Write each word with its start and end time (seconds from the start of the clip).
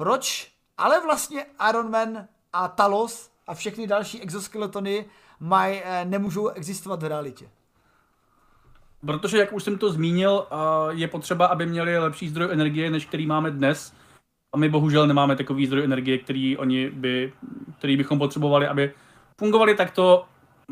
proč 0.00 0.50
ale 0.78 1.00
vlastně 1.04 1.44
Iron 1.70 1.90
Man 1.90 2.26
a 2.52 2.68
Talos 2.68 3.30
a 3.46 3.54
všechny 3.54 3.86
další 3.86 4.22
exoskeletony 4.22 5.04
maj, 5.40 5.82
eh, 5.84 6.04
nemůžou 6.04 6.48
existovat 6.48 7.02
v 7.02 7.06
realitě. 7.06 7.48
Protože, 9.06 9.38
jak 9.38 9.52
už 9.52 9.62
jsem 9.62 9.78
to 9.78 9.92
zmínil, 9.92 10.46
je 10.90 11.08
potřeba, 11.08 11.46
aby 11.46 11.66
měli 11.66 11.98
lepší 11.98 12.28
zdroj 12.28 12.48
energie, 12.52 12.90
než 12.90 13.06
který 13.06 13.26
máme 13.26 13.50
dnes. 13.50 13.94
A 14.54 14.58
my 14.58 14.68
bohužel 14.68 15.06
nemáme 15.06 15.36
takový 15.36 15.66
zdroj 15.66 15.84
energie, 15.84 16.18
který 16.18 16.56
oni 16.56 16.90
by, 16.90 17.32
který 17.78 17.96
bychom 17.96 18.18
potřebovali, 18.18 18.66
aby 18.66 18.92
fungovaly 19.38 19.74
takto, 19.74 20.24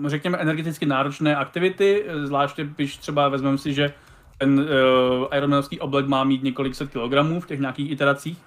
řekněme, 0.06 0.38
energeticky 0.38 0.86
náročné 0.86 1.36
aktivity, 1.36 2.04
zvláště 2.24 2.64
když 2.76 2.96
třeba 2.96 3.28
vezmeme 3.28 3.58
si, 3.58 3.74
že 3.74 3.94
ten 4.38 4.60
uh, 4.60 5.36
Ironmanovský 5.36 5.80
oblek 5.80 6.06
má 6.06 6.24
mít 6.24 6.42
několik 6.42 6.74
set 6.74 6.90
kilogramů 6.90 7.40
v 7.40 7.46
těch 7.46 7.60
nějakých 7.60 7.90
iteracích, 7.90 8.38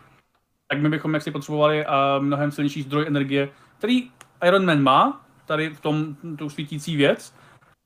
tak 0.72 0.82
my 0.82 0.90
bychom 0.90 1.14
jaksi 1.14 1.32
potřebovali 1.32 1.86
uh, 1.86 2.24
mnohem 2.24 2.52
silnější 2.52 2.82
zdroj 2.82 3.08
energie, 3.08 3.50
který 3.78 4.12
Iron 4.44 4.66
Man 4.66 4.84
má, 4.84 5.26
tady 5.46 5.70
v 5.70 5.82
tom 5.82 6.16
tu 6.38 6.50
svítící 6.50 6.96
věc, 6.96 7.34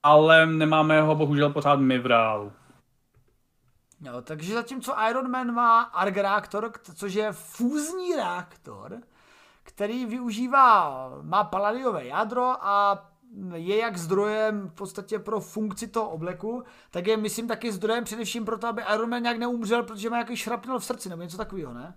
ale 0.03 0.45
nemáme 0.45 1.01
ho 1.01 1.15
bohužel 1.15 1.49
pořád 1.49 1.79
my 1.79 1.99
v 1.99 2.05
reálu. 2.05 2.51
Jo, 4.01 4.21
takže 4.21 4.53
zatímco 4.53 4.95
Iron 5.09 5.31
Man 5.31 5.51
má 5.51 5.81
ARG 5.81 6.17
reaktor, 6.17 6.71
což 6.95 7.13
je 7.13 7.31
fúzní 7.31 8.15
reaktor, 8.15 8.97
který 9.63 10.05
využívá, 10.05 11.09
má 11.21 11.43
paladiové 11.43 12.05
jádro 12.05 12.65
a 12.65 13.05
je 13.53 13.77
jak 13.77 13.97
zdrojem 13.97 14.67
v 14.69 14.73
podstatě 14.73 15.19
pro 15.19 15.39
funkci 15.39 15.87
toho 15.87 16.09
obleku, 16.09 16.63
tak 16.91 17.07
je 17.07 17.17
myslím 17.17 17.47
taky 17.47 17.71
zdrojem 17.71 18.03
především 18.03 18.45
pro 18.45 18.57
to, 18.57 18.67
aby 18.67 18.81
Iron 18.93 19.09
Man 19.09 19.21
nějak 19.21 19.37
neumřel, 19.37 19.83
protože 19.83 20.09
má 20.09 20.15
nějaký 20.15 20.35
šrapnel 20.35 20.79
v 20.79 20.85
srdci 20.85 21.09
nebo 21.09 21.21
něco 21.21 21.37
takového, 21.37 21.73
ne? 21.73 21.95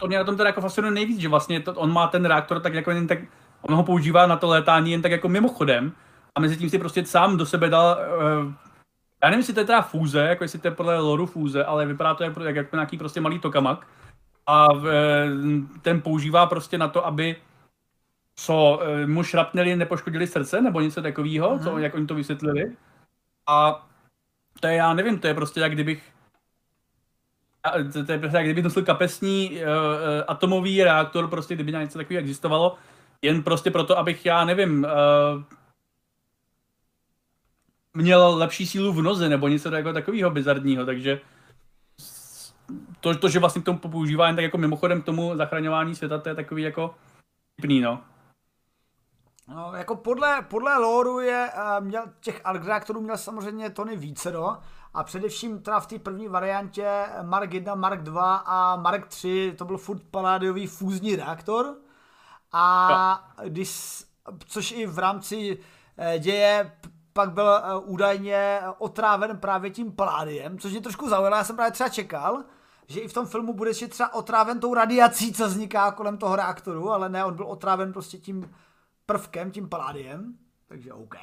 To 0.00 0.06
mě 0.06 0.18
na 0.18 0.24
tom 0.24 0.36
teda 0.36 0.48
jako 0.48 0.60
fascinuje 0.60 0.90
nejvíc, 0.94 1.20
že 1.20 1.28
vlastně 1.28 1.60
to, 1.60 1.74
on 1.74 1.92
má 1.92 2.06
ten 2.06 2.24
reaktor 2.24 2.60
tak 2.60 2.74
jako 2.74 2.90
jen 2.90 3.06
tak, 3.06 3.18
on 3.62 3.74
ho 3.74 3.82
používá 3.82 4.26
na 4.26 4.36
to 4.36 4.48
létání 4.48 4.92
jen 4.92 5.02
tak 5.02 5.12
jako 5.12 5.28
mimochodem 5.28 5.92
a 6.34 6.40
mezi 6.40 6.56
tím 6.56 6.70
si 6.70 6.78
prostě 6.78 7.04
sám 7.04 7.36
do 7.36 7.46
sebe 7.46 7.68
dal, 7.68 7.98
uh, 8.44 8.52
já 9.22 9.30
nevím, 9.30 9.38
jestli 9.38 9.54
to 9.54 9.60
je 9.60 9.66
teda 9.66 9.82
fúze, 9.82 10.20
jako 10.20 10.44
jestli 10.44 10.58
to 10.58 10.68
je 10.68 10.74
podle 10.74 10.98
loru 10.98 11.26
fúze, 11.26 11.64
ale 11.64 11.86
vypadá 11.86 12.14
to 12.14 12.24
jako, 12.24 12.42
jako 12.42 12.76
nějaký 12.76 12.98
prostě 12.98 13.20
malý 13.20 13.38
tokamak 13.38 13.86
a 14.46 14.72
uh, 14.72 14.84
ten 15.82 16.00
používá 16.00 16.46
prostě 16.46 16.78
na 16.78 16.88
to, 16.88 17.06
aby 17.06 17.36
co 18.36 18.80
uh, 18.82 19.10
mu 19.10 19.22
šrapneli 19.22 19.76
nepoškodili 19.76 20.26
srdce 20.26 20.60
nebo 20.60 20.80
něco 20.80 21.02
takového, 21.02 21.58
co, 21.58 21.78
jak 21.78 21.94
oni 21.94 22.06
to 22.06 22.14
vysvětlili. 22.14 22.76
A 23.48 23.86
to 24.60 24.66
je, 24.66 24.74
já 24.74 24.94
nevím, 24.94 25.18
to 25.18 25.26
je 25.26 25.34
prostě 25.34 25.60
jak 25.60 25.72
kdybych 25.72 26.02
to, 27.92 28.04
to 28.04 28.12
je 28.12 28.18
prostě 28.18 28.42
kdyby 28.42 28.62
nosil 28.62 28.84
kapesní 28.84 29.50
uh, 29.50 29.66
atomový 30.28 30.84
reaktor, 30.84 31.28
prostě 31.28 31.54
kdyby 31.54 31.72
něco 31.72 31.98
takového 31.98 32.20
existovalo, 32.20 32.76
jen 33.22 33.42
prostě 33.42 33.70
proto, 33.70 33.98
abych, 33.98 34.26
já 34.26 34.44
nevím, 34.44 34.84
uh, 34.84 35.42
měl 37.94 38.34
lepší 38.36 38.66
sílu 38.66 38.92
v 38.92 39.02
noze, 39.02 39.28
nebo 39.28 39.48
něco 39.48 39.74
jako 39.74 39.92
takového 39.92 40.30
bizardního, 40.30 40.86
takže 40.86 41.20
to, 43.00 43.14
to, 43.14 43.28
že 43.28 43.38
vlastně 43.38 43.62
k 43.62 43.64
tomu 43.64 43.78
používá 43.78 44.26
jen 44.26 44.36
tak 44.36 44.42
jako 44.42 44.58
mimochodem 44.58 45.02
k 45.02 45.04
tomu 45.04 45.36
zachraňování 45.36 45.94
světa, 45.94 46.18
to 46.18 46.28
je 46.28 46.34
takový 46.34 46.62
jako 46.62 46.94
vtipný, 47.52 47.80
no. 47.80 48.02
No, 49.48 49.72
jako 49.74 49.96
podle, 49.96 50.42
podle 50.42 50.78
loru 50.78 51.20
je, 51.20 51.50
uh, 51.56 51.84
měl, 51.84 52.04
těch 52.20 52.40
reaktorů 52.44 53.00
měl 53.00 53.16
samozřejmě 53.16 53.70
Tony 53.70 53.96
více, 53.96 54.32
no 54.32 54.58
a 54.94 55.04
především 55.04 55.62
teda 55.62 55.80
v 55.80 55.86
té 55.86 55.98
první 55.98 56.28
variantě 56.28 57.06
Mark 57.22 57.52
1, 57.52 57.74
Mark 57.74 58.02
2 58.02 58.36
a 58.36 58.76
Mark 58.76 59.06
3 59.06 59.54
to 59.58 59.64
byl 59.64 59.78
furt 59.78 60.02
paládiový 60.10 60.66
fúzní 60.66 61.16
reaktor. 61.16 61.76
A 62.52 63.32
když, 63.44 64.02
což 64.46 64.72
i 64.72 64.86
v 64.86 64.98
rámci 64.98 65.58
eh, 65.98 66.18
děje 66.18 66.72
pak 67.12 67.32
byl 67.32 67.48
eh, 67.48 67.76
údajně 67.76 68.60
otráven 68.78 69.38
právě 69.38 69.70
tím 69.70 69.92
paládiem, 69.92 70.58
což 70.58 70.72
mě 70.72 70.80
trošku 70.80 71.08
zaujalo, 71.08 71.36
já 71.36 71.44
jsem 71.44 71.56
právě 71.56 71.72
třeba 71.72 71.88
čekal, 71.88 72.44
že 72.86 73.00
i 73.00 73.08
v 73.08 73.12
tom 73.12 73.26
filmu 73.26 73.54
bude 73.54 73.70
ještě 73.70 73.88
třeba 73.88 74.14
otráven 74.14 74.60
tou 74.60 74.74
radiací, 74.74 75.32
co 75.32 75.46
vzniká 75.46 75.92
kolem 75.92 76.18
toho 76.18 76.36
reaktoru, 76.36 76.90
ale 76.90 77.08
ne, 77.08 77.24
on 77.24 77.34
byl 77.34 77.46
otráven 77.46 77.92
prostě 77.92 78.18
tím 78.18 78.54
prvkem, 79.06 79.50
tím 79.50 79.68
paládiem, 79.68 80.38
takže 80.66 80.92
OK. 80.92 81.16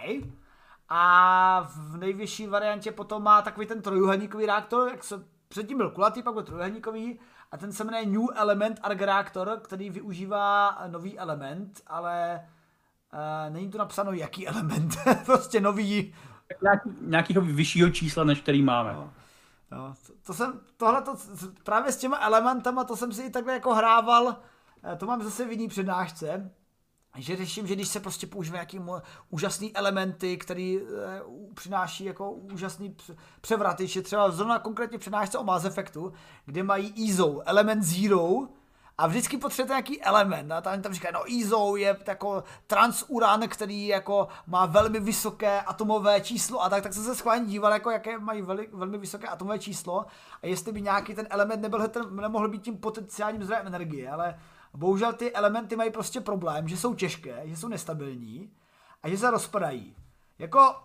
A 0.90 1.70
v 1.76 1.98
nejvyšší 1.98 2.48
variantě 2.48 2.92
potom 2.92 3.24
má 3.24 3.42
takový 3.42 3.68
ten 3.68 3.82
trojuhelníkový 3.82 4.46
reaktor, 4.46 4.90
jak 4.90 5.04
se 5.04 5.24
předtím 5.48 5.78
byl 5.78 5.92
kulatý, 5.92 6.24
pak 6.24 6.34
byl 6.34 6.44
trojuhelníkový 6.44 7.20
a 7.52 7.58
ten 7.58 7.74
se 7.74 7.84
jmenuje 7.84 8.06
New 8.06 8.26
Element 8.36 8.80
Arc 8.84 9.02
Reactor, 9.02 9.60
který 9.64 9.90
využívá 9.90 10.78
nový 10.88 11.20
element, 11.20 11.82
ale 11.88 12.42
uh, 13.14 13.54
není 13.54 13.72
tu 13.72 13.78
napsáno 13.78 14.12
jaký 14.12 14.48
element, 14.48 14.96
prostě 15.26 15.62
nový. 15.62 16.14
Nějaký, 16.62 16.90
nějakýho 17.02 17.42
vyššího 17.42 17.90
čísla, 17.90 18.24
než 18.24 18.42
který 18.42 18.62
máme. 18.62 18.94
No. 18.94 19.14
No, 19.72 19.94
to, 20.08 20.14
to 20.26 20.34
jsem, 20.34 20.60
tohle 20.78 21.02
to, 21.02 21.16
právě 21.64 21.92
s 21.92 21.98
těma 21.98 22.18
elementama, 22.18 22.84
to 22.84 22.96
jsem 22.96 23.12
si 23.12 23.24
i 23.24 23.30
takhle 23.30 23.54
jako 23.54 23.74
hrával, 23.74 24.36
eh, 24.84 24.96
to 24.96 25.06
mám 25.06 25.24
zase 25.24 25.46
v 25.46 25.52
jiný 25.52 25.68
přednášce, 25.68 26.52
že 27.18 27.36
řeším, 27.36 27.68
že 27.68 27.76
když 27.76 27.88
se 27.88 28.00
prostě 28.00 28.28
používají 28.28 28.58
nějaký 28.58 29.04
úžasný 29.30 29.76
elementy, 29.76 30.38
který 30.38 30.78
e, 30.78 30.82
přináší 31.54 32.06
jako 32.06 32.32
úžasný 32.32 32.96
převraty, 33.42 33.88
že 33.88 34.02
třeba 34.02 34.32
zrovna 34.32 34.60
konkrétně 34.60 34.98
přednášce 34.98 35.38
o 35.38 35.44
Mass 35.44 35.66
Effectu, 35.66 36.14
kde 36.46 36.64
mají 36.64 37.10
EZO, 37.10 37.42
element 37.46 37.84
Zero, 37.84 38.48
a 38.98 39.08
vždycky 39.08 39.38
potřebujete 39.38 39.74
nějaký 39.74 40.04
element. 40.04 40.52
A 40.52 40.62
tam, 40.62 40.82
tam 40.82 40.94
říkají, 40.94 41.14
no 41.14 41.34
EZO 41.40 41.76
je 41.76 41.98
jako 42.08 42.44
transuran, 42.68 43.48
který 43.48 43.88
jako 43.88 44.28
má 44.48 44.66
velmi 44.66 45.00
vysoké 45.00 45.62
atomové 45.62 46.22
číslo 46.22 46.64
a 46.64 46.70
tak, 46.70 46.84
tak 46.84 46.94
jsem 46.94 47.04
se 47.04 47.16
schválně 47.16 47.46
díval, 47.46 47.72
jako 47.72 47.92
jaké 47.92 48.20
mají 48.20 48.42
veli, 48.42 48.70
velmi 48.74 48.98
vysoké 48.98 49.28
atomové 49.28 49.60
číslo 49.60 50.06
a 50.42 50.48
jestli 50.48 50.72
by 50.72 50.82
nějaký 50.82 51.16
ten 51.16 51.28
element 51.30 51.62
nebyl, 51.62 51.88
ten, 51.88 52.16
nemohl 52.16 52.50
být 52.50 52.62
tím 52.62 52.78
potenciálním 52.78 53.44
zdrojem 53.44 53.68
energie, 53.68 54.10
ale 54.10 54.40
bohužel 54.74 55.14
ty 55.14 55.34
elementy 55.34 55.76
mají 55.76 55.92
prostě 55.92 56.22
problém, 56.22 56.68
že 56.68 56.78
jsou 56.78 56.94
těžké, 56.94 57.42
že 57.46 57.58
jsou 57.58 57.68
nestabilní 57.68 58.52
a 59.04 59.10
že 59.10 59.18
se 59.18 59.32
rozpadají. 59.32 59.96
Jako 60.40 60.76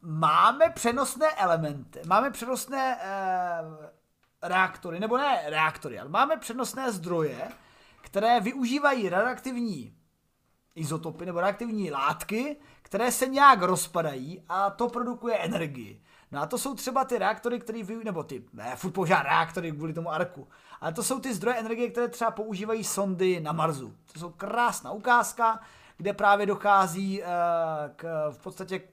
máme 0.00 0.70
přenosné 0.70 1.30
elementy, 1.30 2.00
máme 2.06 2.30
přenosné 2.30 2.98
eh, 3.00 3.90
reaktory, 4.42 5.00
nebo 5.00 5.18
ne 5.18 5.42
reaktory, 5.46 5.98
ale 5.98 6.08
máme 6.08 6.36
přenosné 6.36 6.92
zdroje, 6.92 7.48
které 8.00 8.40
využívají 8.40 9.08
radioaktivní 9.08 9.96
izotopy 10.74 11.26
nebo 11.26 11.40
reaktivní 11.40 11.90
látky, 11.90 12.56
které 12.82 13.12
se 13.12 13.26
nějak 13.26 13.62
rozpadají 13.62 14.44
a 14.48 14.70
to 14.70 14.88
produkuje 14.88 15.38
energii. 15.38 16.02
No 16.32 16.40
a 16.42 16.46
to 16.46 16.58
jsou 16.58 16.74
třeba 16.74 17.04
ty 17.04 17.18
reaktory, 17.18 17.60
které 17.60 17.78
využívají, 17.78 18.04
nebo 18.04 18.22
ty, 18.22 18.44
ne, 18.52 18.76
furt 18.76 18.90
používá 18.90 19.22
reaktory 19.22 19.72
kvůli 19.72 19.92
tomu 19.92 20.12
arku, 20.12 20.48
ale 20.80 20.92
to 20.92 21.02
jsou 21.02 21.20
ty 21.20 21.34
zdroje 21.34 21.56
energie, 21.56 21.90
které 21.90 22.08
třeba 22.08 22.30
používají 22.30 22.84
sondy 22.84 23.40
na 23.40 23.52
Marsu. 23.52 23.94
To 24.12 24.20
jsou 24.20 24.30
krásná 24.30 24.90
ukázka, 24.90 25.60
kde 25.96 26.12
právě 26.12 26.46
dochází 26.46 27.22
uh, 27.22 27.28
k 27.96 28.30
v 28.30 28.38
podstatě 28.38 28.78
k 28.78 28.90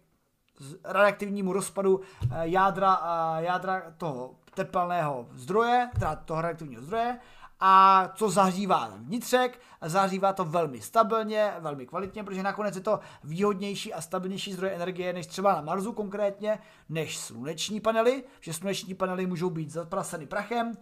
radioaktivnímu 0.83 1.53
rozpadu 1.53 1.97
uh, 1.97 2.03
jádra, 2.41 2.97
uh, 2.97 3.43
jádra 3.43 3.81
toho 3.97 4.35
tepelného 4.55 5.27
zdroje, 5.33 5.89
teda 5.93 6.15
toho 6.15 6.41
radioaktivního 6.41 6.81
zdroje, 6.81 7.19
a 7.61 8.07
co 8.15 8.29
zahřívá 8.29 8.91
vnitřek, 8.97 9.59
a 9.81 9.89
zahřívá 9.89 10.33
to 10.33 10.45
velmi 10.45 10.81
stabilně, 10.81 11.53
velmi 11.59 11.85
kvalitně, 11.85 12.23
protože 12.23 12.43
nakonec 12.43 12.75
je 12.75 12.81
to 12.81 12.99
výhodnější 13.23 13.93
a 13.93 14.01
stabilnější 14.01 14.53
zdroje 14.53 14.73
energie 14.73 15.13
než 15.13 15.27
třeba 15.27 15.53
na 15.53 15.61
Marsu 15.61 15.93
konkrétně, 15.93 16.59
než 16.89 17.17
sluneční 17.17 17.79
panely, 17.79 18.23
že 18.39 18.53
sluneční 18.53 18.93
panely 18.93 19.27
můžou 19.27 19.49
být 19.49 19.71
zapraseny 19.71 20.25
prachem, 20.25 20.73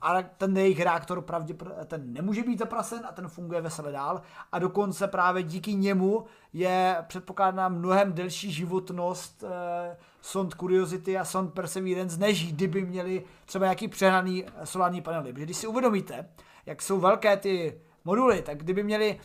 ale 0.00 0.30
ten 0.38 0.56
jejich 0.56 0.80
reaktor 0.80 1.22
pravděpodobně 1.22 1.84
ten 1.84 2.12
nemůže 2.12 2.42
být 2.42 2.58
zaprasen 2.58 3.06
a 3.08 3.12
ten 3.12 3.28
funguje 3.28 3.60
veselé 3.60 3.92
dál. 3.92 4.22
A 4.52 4.58
dokonce 4.58 5.08
právě 5.08 5.42
díky 5.42 5.74
němu 5.74 6.24
je 6.52 6.96
předpokládána 7.06 7.68
mnohem 7.68 8.12
delší 8.12 8.52
životnost 8.52 9.44
eh, 9.44 9.96
sond 10.26 10.54
Curiosity 10.54 11.18
a 11.18 11.24
sond 11.24 11.54
Perseverance, 11.54 12.16
než 12.16 12.52
kdyby 12.52 12.86
měli 12.86 13.24
třeba 13.44 13.64
nějaký 13.64 13.88
přehnaný 13.88 14.44
solární 14.64 15.00
panely. 15.00 15.32
Protože 15.32 15.44
když 15.44 15.56
si 15.56 15.66
uvědomíte, 15.66 16.28
jak 16.66 16.82
jsou 16.82 17.00
velké 17.00 17.36
ty 17.36 17.80
moduly, 18.04 18.42
tak 18.42 18.58
kdyby 18.58 18.82
měli 18.82 19.20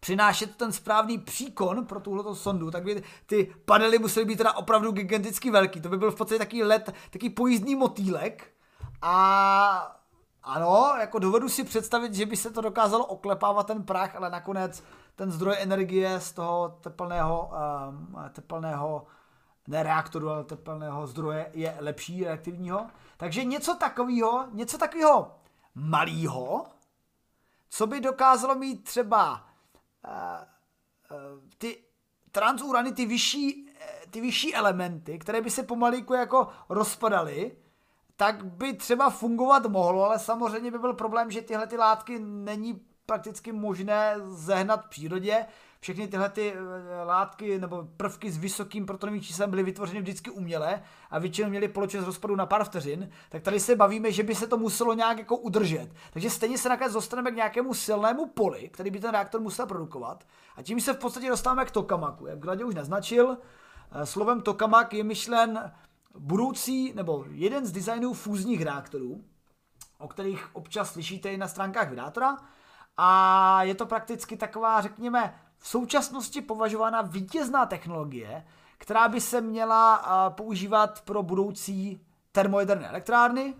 přinášet 0.00 0.56
ten 0.56 0.72
správný 0.72 1.18
příkon 1.18 1.86
pro 1.86 2.00
tuhleto 2.00 2.34
sondu, 2.34 2.70
tak 2.70 2.84
by 2.84 3.02
ty 3.26 3.54
panely 3.64 3.98
musely 3.98 4.26
být 4.26 4.36
teda 4.36 4.52
opravdu 4.52 4.92
giganticky 4.92 5.50
velký. 5.50 5.80
To 5.80 5.88
by 5.88 5.98
byl 5.98 6.10
v 6.10 6.14
podstatě 6.14 6.38
takový 6.38 6.62
let, 6.62 6.94
takový 7.10 7.30
pojízdný 7.30 7.74
motýlek, 7.74 8.50
a 9.02 9.96
ano, 10.42 10.94
jako 11.00 11.18
dovedu 11.18 11.48
si 11.48 11.64
představit, 11.64 12.14
že 12.14 12.26
by 12.26 12.36
se 12.36 12.50
to 12.50 12.60
dokázalo 12.60 13.06
oklepávat 13.06 13.66
ten 13.66 13.82
prach, 13.82 14.16
ale 14.16 14.30
nakonec 14.30 14.82
ten 15.16 15.30
zdroj 15.30 15.56
energie 15.58 16.20
z 16.20 16.32
toho 16.32 16.78
teplného, 16.80 17.50
um, 17.88 18.16
teplného 18.32 19.06
ne 19.68 19.82
reaktoru, 19.82 20.30
ale 20.30 20.44
tepelného 20.44 21.06
zdroje 21.06 21.50
je 21.54 21.76
lepší 21.80 22.24
reaktivního. 22.24 22.86
Takže 23.16 23.44
něco 23.44 23.74
takového, 23.74 24.46
něco 24.50 24.78
takového 24.78 25.34
malého, 25.74 26.64
co 27.70 27.86
by 27.86 28.00
dokázalo 28.00 28.54
mít 28.54 28.84
třeba 28.84 29.32
uh, 29.34 30.12
uh, 31.10 31.42
ty 31.58 31.84
transurany, 32.32 32.92
ty 32.92 33.06
vyšší, 33.06 33.70
ty 34.10 34.20
vyšší 34.20 34.54
elementy, 34.54 35.18
které 35.18 35.40
by 35.40 35.50
se 35.50 35.62
pomalíku 35.62 36.14
jako 36.14 36.48
rozpadaly, 36.68 37.56
tak 38.16 38.44
by 38.44 38.74
třeba 38.74 39.10
fungovat 39.10 39.66
mohlo, 39.66 40.04
ale 40.04 40.18
samozřejmě 40.18 40.70
by 40.70 40.78
byl 40.78 40.92
problém, 40.94 41.30
že 41.30 41.42
tyhle 41.42 41.66
ty 41.66 41.76
látky 41.76 42.18
není 42.18 42.86
prakticky 43.08 43.52
možné 43.52 44.14
zehnat 44.26 44.84
v 44.84 44.88
přírodě. 44.88 45.46
Všechny 45.80 46.08
tyhle 46.08 46.28
ty 46.28 46.52
eh, 46.52 47.04
látky 47.04 47.58
nebo 47.58 47.88
prvky 47.96 48.30
s 48.30 48.36
vysokým 48.36 48.86
protonovým 48.86 49.22
číslem 49.22 49.50
byly 49.50 49.62
vytvořeny 49.62 50.00
vždycky 50.00 50.30
uměle 50.30 50.82
a 51.10 51.18
většinou 51.18 51.48
měly 51.48 51.68
poločas 51.68 52.04
rozpadu 52.04 52.36
na 52.36 52.46
pár 52.46 52.64
vteřin, 52.64 53.10
tak 53.28 53.42
tady 53.42 53.60
se 53.60 53.76
bavíme, 53.76 54.12
že 54.12 54.22
by 54.22 54.34
se 54.34 54.46
to 54.46 54.56
muselo 54.56 54.94
nějak 54.94 55.18
jako 55.18 55.36
udržet. 55.36 55.88
Takže 56.12 56.30
stejně 56.30 56.58
se 56.58 56.68
nakonec 56.68 56.92
dostaneme 56.92 57.30
k 57.30 57.36
nějakému 57.36 57.74
silnému 57.74 58.26
poli, 58.26 58.68
který 58.68 58.90
by 58.90 59.00
ten 59.00 59.10
reaktor 59.10 59.40
musel 59.40 59.66
produkovat 59.66 60.24
a 60.56 60.62
tím 60.62 60.80
se 60.80 60.92
v 60.92 60.98
podstatě 60.98 61.28
dostáváme 61.28 61.64
k 61.64 61.70
tokamaku. 61.70 62.26
Jak 62.26 62.38
Gladě 62.38 62.64
už 62.64 62.74
naznačil, 62.74 63.38
eh, 63.92 64.06
slovem 64.06 64.40
tokamak 64.40 64.92
je 64.92 65.04
myšlen 65.04 65.72
budoucí 66.18 66.92
nebo 66.92 67.24
jeden 67.30 67.66
z 67.66 67.72
designů 67.72 68.12
fúzních 68.12 68.62
reaktorů, 68.62 69.24
o 69.98 70.08
kterých 70.08 70.56
občas 70.56 70.92
slyšíte 70.92 71.32
i 71.32 71.36
na 71.36 71.48
stránkách 71.48 71.90
vydátora. 71.90 72.36
A 73.00 73.62
je 73.62 73.74
to 73.74 73.86
prakticky 73.86 74.36
taková, 74.36 74.80
řekněme, 74.80 75.40
v 75.58 75.68
současnosti 75.68 76.40
považovaná 76.40 77.02
vítězná 77.02 77.66
technologie, 77.66 78.46
která 78.78 79.08
by 79.08 79.20
se 79.20 79.40
měla 79.40 80.30
používat 80.30 81.00
pro 81.00 81.22
budoucí 81.22 82.06
termojaderné 82.32 82.88
elektrárny. 82.88 83.54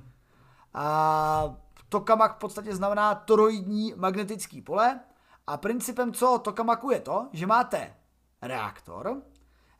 A 0.74 1.56
tokamak 1.88 2.36
v 2.36 2.38
podstatě 2.38 2.76
znamená 2.76 3.14
toroidní 3.14 3.94
magnetický 3.96 4.62
pole. 4.62 5.00
A 5.46 5.56
principem 5.56 6.12
co 6.12 6.38
tokamaku 6.38 6.90
je 6.90 7.00
to, 7.00 7.28
že 7.32 7.46
máte 7.46 7.96
reaktor, 8.42 9.22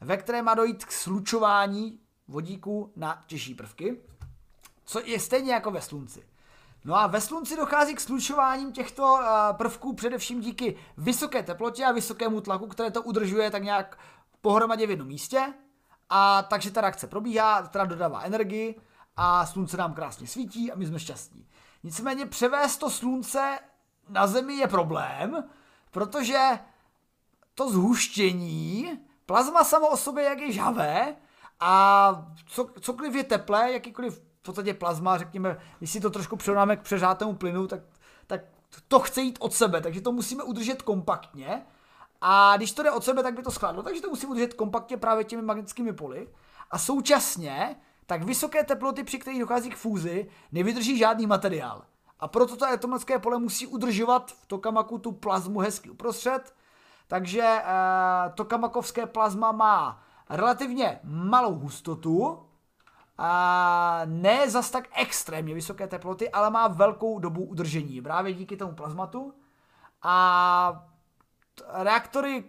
ve 0.01 0.17
kterém 0.17 0.45
má 0.45 0.55
dojít 0.55 0.85
k 0.85 0.93
slučování 0.93 2.01
vodíku 2.29 2.93
na 2.97 3.23
těžší 3.27 3.55
prvky, 3.55 4.01
co 4.85 5.01
je 5.05 5.21
stejně 5.21 5.53
jako 5.53 5.71
ve 5.71 5.81
slunci. 5.81 6.29
No 6.89 6.97
a 6.97 7.07
ve 7.07 7.21
slunci 7.21 7.57
dochází 7.57 7.95
k 7.95 8.01
slučováním 8.01 8.73
těchto 8.73 9.21
prvků 9.53 9.93
především 9.93 10.41
díky 10.41 10.77
vysoké 10.97 11.43
teplotě 11.43 11.85
a 11.85 11.93
vysokému 11.93 12.41
tlaku, 12.41 12.67
které 12.67 12.91
to 12.91 13.03
udržuje 13.03 13.51
tak 13.51 13.63
nějak 13.63 13.99
pohromadě 14.41 14.87
v 14.87 14.91
jednom 14.91 15.09
místě. 15.09 15.55
A 16.11 16.43
takže 16.43 16.71
ta 16.71 16.81
reakce 16.81 17.07
probíhá, 17.07 17.63
teda 17.63 17.85
dodává 17.85 18.21
energii 18.21 18.81
a 19.17 19.47
slunce 19.47 19.77
nám 19.77 19.95
krásně 19.95 20.27
svítí 20.27 20.73
a 20.73 20.77
my 20.77 20.87
jsme 20.87 21.01
šťastní. 21.01 21.49
Nicméně 21.83 22.27
převést 22.27 22.77
to 22.77 22.91
slunce 22.91 23.59
na 24.09 24.27
Zemi 24.27 24.55
je 24.55 24.69
problém, 24.69 25.45
protože 25.91 26.59
to 27.55 27.71
zhuštění, 27.71 28.99
plazma 29.27 29.65
samo 29.65 29.89
o 29.89 29.97
sobě 29.97 30.25
jak 30.25 30.39
je 30.39 30.53
žavé, 30.53 31.17
a 31.61 32.27
co, 32.47 32.69
cokoliv 32.81 33.15
je 33.15 33.25
teplé, 33.25 33.73
jakýkoliv 33.73 34.28
podstatě 34.49 34.75
plazma, 34.75 35.19
řekněme, 35.19 35.57
když 35.79 35.91
si 35.91 36.01
to 36.01 36.11
trošku 36.11 36.37
přirovnáme 36.37 36.77
k 36.77 36.83
přežátému 36.83 37.35
plynu, 37.35 37.67
tak, 37.67 37.81
tak 38.27 38.41
to 38.89 39.01
chce 39.01 39.21
jít 39.21 39.39
od 39.41 39.55
sebe, 39.55 39.81
takže 39.81 40.01
to 40.01 40.13
musíme 40.13 40.43
udržet 40.43 40.83
kompaktně. 40.83 41.63
A 42.21 42.57
když 42.57 42.73
to 42.73 42.83
jde 42.83 42.91
od 42.91 43.05
sebe, 43.05 43.23
tak 43.23 43.35
by 43.35 43.43
to 43.43 43.51
schladlo, 43.51 43.83
takže 43.83 44.03
to 44.03 44.09
musíme 44.09 44.31
udržet 44.31 44.55
kompaktně 44.55 44.97
právě 44.97 45.25
těmi 45.25 45.43
magnetickými 45.43 45.93
poli. 45.93 46.29
A 46.71 46.79
současně, 46.79 47.77
tak 48.07 48.23
vysoké 48.23 48.65
teploty, 48.65 49.05
při 49.05 49.19
kterých 49.19 49.41
dochází 49.41 49.71
k 49.71 49.77
fúzi, 49.77 50.29
nevydrží 50.53 50.99
žádný 50.99 51.27
materiál. 51.27 51.85
A 52.21 52.29
proto 52.29 52.57
to 52.57 52.67
elektromagnetické 52.67 53.19
pole 53.19 53.39
musí 53.39 53.67
udržovat 53.67 54.31
v 54.31 54.47
tokamaku 54.47 54.99
tu 54.99 55.13
plazmu 55.13 55.61
hezky 55.61 55.91
uprostřed. 55.91 56.55
Takže 57.09 57.43
eh, 57.43 57.65
tokamakovské 58.35 59.07
plazma 59.07 59.53
má 59.53 60.03
relativně 60.31 61.01
malou 61.05 61.55
hustotu, 61.55 62.48
a 63.19 64.03
ne 64.05 64.51
zas 64.51 64.71
tak 64.71 64.89
extrémně 64.97 65.55
vysoké 65.55 65.87
teploty, 65.87 66.31
ale 66.31 66.51
má 66.51 66.69
velkou 66.69 67.19
dobu 67.19 67.45
udržení. 67.45 68.03
Právě 68.03 68.33
díky 68.33 68.57
tomu 68.57 68.73
plazmatu. 68.73 69.35
A 70.03 70.87
reaktory, 71.73 72.45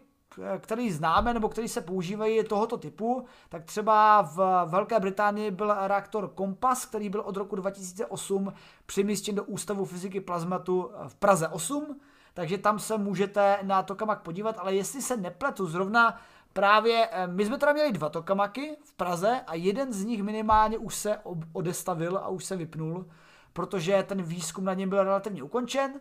které 0.59 0.91
známe 0.91 1.33
nebo 1.33 1.49
které 1.49 1.67
se 1.67 1.81
používají 1.81 2.43
tohoto 2.43 2.77
typu, 2.77 3.25
tak 3.49 3.63
třeba 3.63 4.21
v 4.21 4.65
Velké 4.65 4.99
Británii 4.99 5.51
byl 5.51 5.75
reaktor 5.87 6.27
Kompas, 6.27 6.85
který 6.85 7.09
byl 7.09 7.21
od 7.21 7.37
roku 7.37 7.55
2008 7.55 8.53
přemístěn 8.85 9.35
do 9.35 9.43
Ústavu 9.43 9.85
fyziky 9.85 10.21
plazmatu 10.21 10.91
v 11.07 11.15
Praze 11.15 11.47
8, 11.47 11.99
takže 12.33 12.57
tam 12.57 12.79
se 12.79 12.97
můžete 12.97 13.59
na 13.61 13.83
tokamak 13.83 14.21
podívat, 14.21 14.59
ale 14.59 14.75
jestli 14.75 15.01
se 15.01 15.17
nepletu, 15.17 15.67
zrovna 15.67 16.21
právě, 16.59 17.09
eh, 17.11 17.27
my 17.27 17.45
jsme 17.45 17.57
teda 17.57 17.73
měli 17.73 17.91
dva 17.91 18.09
tokamaky 18.09 18.77
v 18.83 18.93
Praze 18.93 19.41
a 19.47 19.55
jeden 19.55 19.93
z 19.93 20.05
nich 20.05 20.23
minimálně 20.23 20.77
už 20.77 20.95
se 20.95 21.17
odestavil 21.53 22.17
a 22.17 22.27
už 22.27 22.45
se 22.45 22.55
vypnul, 22.55 23.05
protože 23.53 24.03
ten 24.03 24.21
výzkum 24.21 24.65
na 24.65 24.73
něm 24.73 24.89
byl 24.89 25.03
relativně 25.03 25.43
ukončen, 25.43 25.99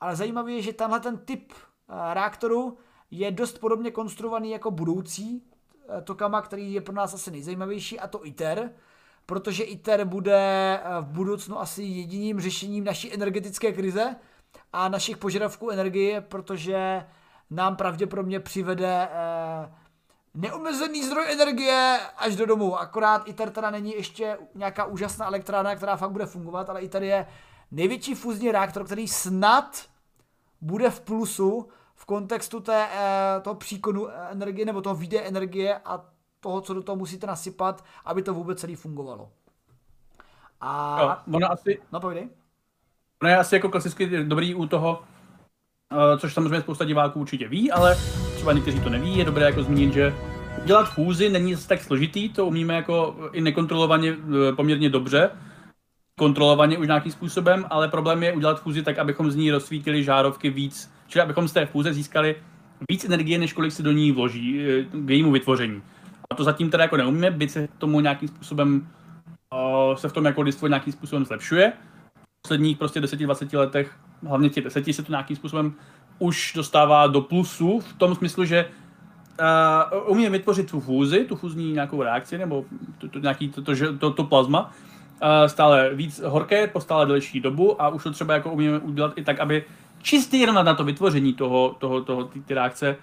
ale 0.00 0.16
zajímavé 0.16 0.52
je, 0.52 0.62
že 0.62 0.72
tenhle 0.72 1.00
ten 1.00 1.18
typ 1.18 1.52
eh, 1.52 2.14
reaktoru 2.14 2.78
je 3.10 3.30
dost 3.30 3.58
podobně 3.58 3.90
konstruovaný 3.90 4.50
jako 4.50 4.70
budoucí 4.70 5.42
eh, 5.88 6.02
tokama, 6.02 6.42
který 6.42 6.72
je 6.72 6.80
pro 6.80 6.94
nás 6.94 7.14
asi 7.14 7.30
nejzajímavější, 7.30 8.00
a 8.00 8.08
to 8.08 8.26
ITER, 8.26 8.72
protože 9.26 9.64
ITER 9.64 10.04
bude 10.04 10.80
v 11.00 11.06
budoucnu 11.06 11.60
asi 11.60 11.82
jediným 11.82 12.40
řešením 12.40 12.84
naší 12.84 13.14
energetické 13.14 13.72
krize 13.72 14.16
a 14.72 14.88
našich 14.88 15.16
požadavků 15.16 15.70
energie, 15.70 16.20
protože 16.20 17.06
nám 17.50 17.76
pravděpodobně 17.76 18.40
přivede 18.40 19.08
neomezený 20.34 21.04
zdroj 21.04 21.32
energie 21.32 22.00
až 22.16 22.36
do 22.36 22.46
domu. 22.46 22.78
Akorát 22.78 23.28
ITER 23.28 23.50
teda 23.50 23.70
není 23.70 23.92
ještě 23.92 24.38
nějaká 24.54 24.84
úžasná 24.84 25.26
elektrárna, 25.26 25.76
která 25.76 25.96
fakt 25.96 26.10
bude 26.10 26.26
fungovat, 26.26 26.70
ale 26.70 26.82
ITER 26.82 27.02
je 27.02 27.26
největší 27.70 28.14
fúzní 28.14 28.52
reaktor, 28.52 28.84
který 28.84 29.08
snad 29.08 29.84
bude 30.60 30.90
v 30.90 31.00
plusu 31.00 31.68
v 31.94 32.04
kontextu 32.04 32.60
té, 32.60 32.88
eh, 32.92 33.40
toho 33.40 33.54
příkonu 33.54 34.08
energie 34.08 34.66
nebo 34.66 34.80
toho 34.82 34.94
výdeje 34.94 35.22
energie 35.22 35.80
a 35.84 36.04
toho, 36.40 36.60
co 36.60 36.74
do 36.74 36.82
toho 36.82 36.96
musíte 36.96 37.26
nasypat, 37.26 37.84
aby 38.04 38.22
to 38.22 38.34
vůbec 38.34 38.60
celý 38.60 38.74
fungovalo. 38.74 39.30
A... 40.60 40.96
No, 41.26 41.36
ona 41.36 41.48
asi... 41.48 41.82
No, 41.92 42.00
povídej. 42.00 42.28
Ono 43.22 43.30
je 43.30 43.36
asi 43.36 43.54
jako 43.54 43.68
klasicky 43.68 44.24
dobrý 44.24 44.54
u 44.54 44.66
toho, 44.66 45.02
uh, 45.92 46.18
což 46.18 46.34
samozřejmě 46.34 46.60
spousta 46.60 46.84
diváků 46.84 47.20
určitě 47.20 47.48
ví, 47.48 47.72
ale 47.72 47.96
třeba 48.34 48.52
někteří 48.52 48.80
to 48.80 48.90
neví, 48.90 49.18
je 49.18 49.24
dobré 49.24 49.44
jako 49.44 49.62
zmínit, 49.62 49.92
že 49.92 50.14
udělat 50.62 50.94
fúzi 50.94 51.28
není 51.28 51.56
tak 51.56 51.82
složitý, 51.82 52.28
to 52.28 52.46
umíme 52.46 52.74
jako 52.74 53.16
i 53.32 53.40
nekontrolovaně 53.40 54.10
eh, 54.10 54.52
poměrně 54.52 54.90
dobře, 54.90 55.30
kontrolovaně 56.18 56.78
už 56.78 56.86
nějakým 56.86 57.12
způsobem, 57.12 57.66
ale 57.70 57.88
problém 57.88 58.22
je 58.22 58.32
udělat 58.32 58.62
fúzi 58.62 58.82
tak, 58.82 58.98
abychom 58.98 59.30
z 59.30 59.36
ní 59.36 59.50
rozsvítili 59.50 60.04
žárovky 60.04 60.50
víc, 60.50 60.92
čili 61.06 61.22
abychom 61.22 61.48
z 61.48 61.52
té 61.52 61.66
fúze 61.66 61.94
získali 61.94 62.36
víc 62.90 63.04
energie, 63.04 63.38
než 63.38 63.52
kolik 63.52 63.72
se 63.72 63.82
do 63.82 63.92
ní 63.92 64.12
vloží 64.12 64.60
eh, 64.60 64.84
k 64.92 65.10
jejímu 65.10 65.32
vytvoření. 65.32 65.82
A 66.30 66.34
to 66.34 66.44
zatím 66.44 66.70
teda 66.70 66.84
jako 66.84 66.96
neumíme, 66.96 67.30
byť 67.30 67.50
se 67.50 67.68
tomu 67.78 68.00
nějakým 68.00 68.28
způsobem 68.28 68.88
uh, 69.54 69.96
se 69.96 70.08
v 70.08 70.12
tom 70.12 70.24
jako 70.24 70.42
lidstvo 70.42 70.68
nějakým 70.68 70.92
způsobem 70.92 71.24
zlepšuje. 71.24 71.72
V 72.14 72.42
posledních 72.42 72.78
prostě 72.78 73.00
10-20 73.00 73.58
letech, 73.58 73.98
hlavně 74.26 74.50
těch 74.50 74.64
deseti, 74.64 74.92
se 74.92 75.02
to 75.02 75.12
nějakým 75.12 75.36
způsobem 75.36 75.74
už 76.18 76.52
dostává 76.56 77.06
do 77.06 77.20
plusu 77.20 77.80
v 77.80 77.92
tom 77.92 78.14
smyslu, 78.14 78.44
že 78.44 78.70
uh, 79.40 80.10
umí 80.10 80.28
vytvořit 80.28 80.70
tu 80.70 80.80
fúzi, 80.80 81.24
tu 81.24 81.36
fúzní 81.36 81.72
nějakou 81.72 82.02
reakci, 82.02 82.38
nebo 82.38 82.64
to, 82.98 83.08
to, 83.08 83.18
nějaký 83.18 83.48
to, 83.48 83.62
to, 83.62 83.72
to, 83.98 84.10
to 84.10 84.24
plazma, 84.24 84.60
uh, 84.62 85.46
stále 85.46 85.94
víc 85.94 86.20
horké 86.24 86.66
po 86.66 86.80
stále 86.80 87.06
delší 87.06 87.40
dobu 87.40 87.82
a 87.82 87.88
už 87.88 88.02
to 88.02 88.10
třeba 88.10 88.34
jako 88.34 88.52
umíme 88.52 88.78
udělat 88.78 89.12
i 89.16 89.24
tak, 89.24 89.40
aby 89.40 89.64
čistě 90.02 90.36
jenom 90.36 90.64
na 90.64 90.74
to 90.74 90.84
vytvoření 90.84 91.32
toho, 91.32 91.76
toho, 91.78 92.00
toho 92.00 92.24
ty, 92.24 92.40
ty 92.40 92.54
reakce 92.54 92.96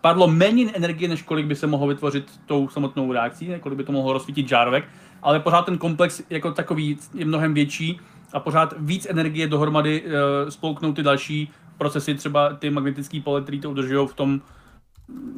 padlo 0.00 0.28
méně 0.28 0.70
energie, 0.74 1.08
než 1.08 1.22
kolik 1.22 1.46
by 1.46 1.56
se 1.56 1.66
mohlo 1.66 1.86
vytvořit 1.86 2.40
tou 2.46 2.68
samotnou 2.68 3.12
reakcí, 3.12 3.54
kolik 3.60 3.78
by 3.78 3.84
to 3.84 3.92
mohlo 3.92 4.12
rozsvítit 4.12 4.48
žárovek, 4.48 4.84
ale 5.22 5.40
pořád 5.40 5.62
ten 5.62 5.78
komplex 5.78 6.22
jako 6.30 6.52
takový 6.52 6.98
je 7.14 7.24
mnohem 7.24 7.54
větší 7.54 8.00
a 8.32 8.40
pořád 8.40 8.74
víc 8.78 9.06
energie 9.10 9.48
dohromady 9.48 10.02
uh, 10.02 10.10
spolknou 10.48 10.92
ty 10.92 11.02
další 11.02 11.50
procesy, 11.78 12.14
třeba 12.14 12.52
ty 12.52 12.70
magnetické 12.70 13.20
pole, 13.20 13.42
které 13.42 13.58
to 13.58 13.70
udržují 13.70 14.08
v 14.08 14.14
tom 14.14 14.40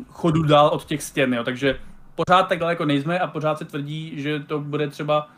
chodu 0.08 0.42
dál 0.42 0.68
od 0.68 0.84
těch 0.84 1.02
stěn, 1.02 1.34
jo. 1.34 1.44
takže 1.44 1.80
pořád 2.14 2.42
tak 2.42 2.58
daleko 2.58 2.84
nejsme 2.84 3.18
a 3.18 3.26
pořád 3.26 3.58
se 3.58 3.64
tvrdí, 3.64 4.12
že 4.22 4.40
to 4.40 4.60
bude 4.60 4.88
třeba 4.88 5.28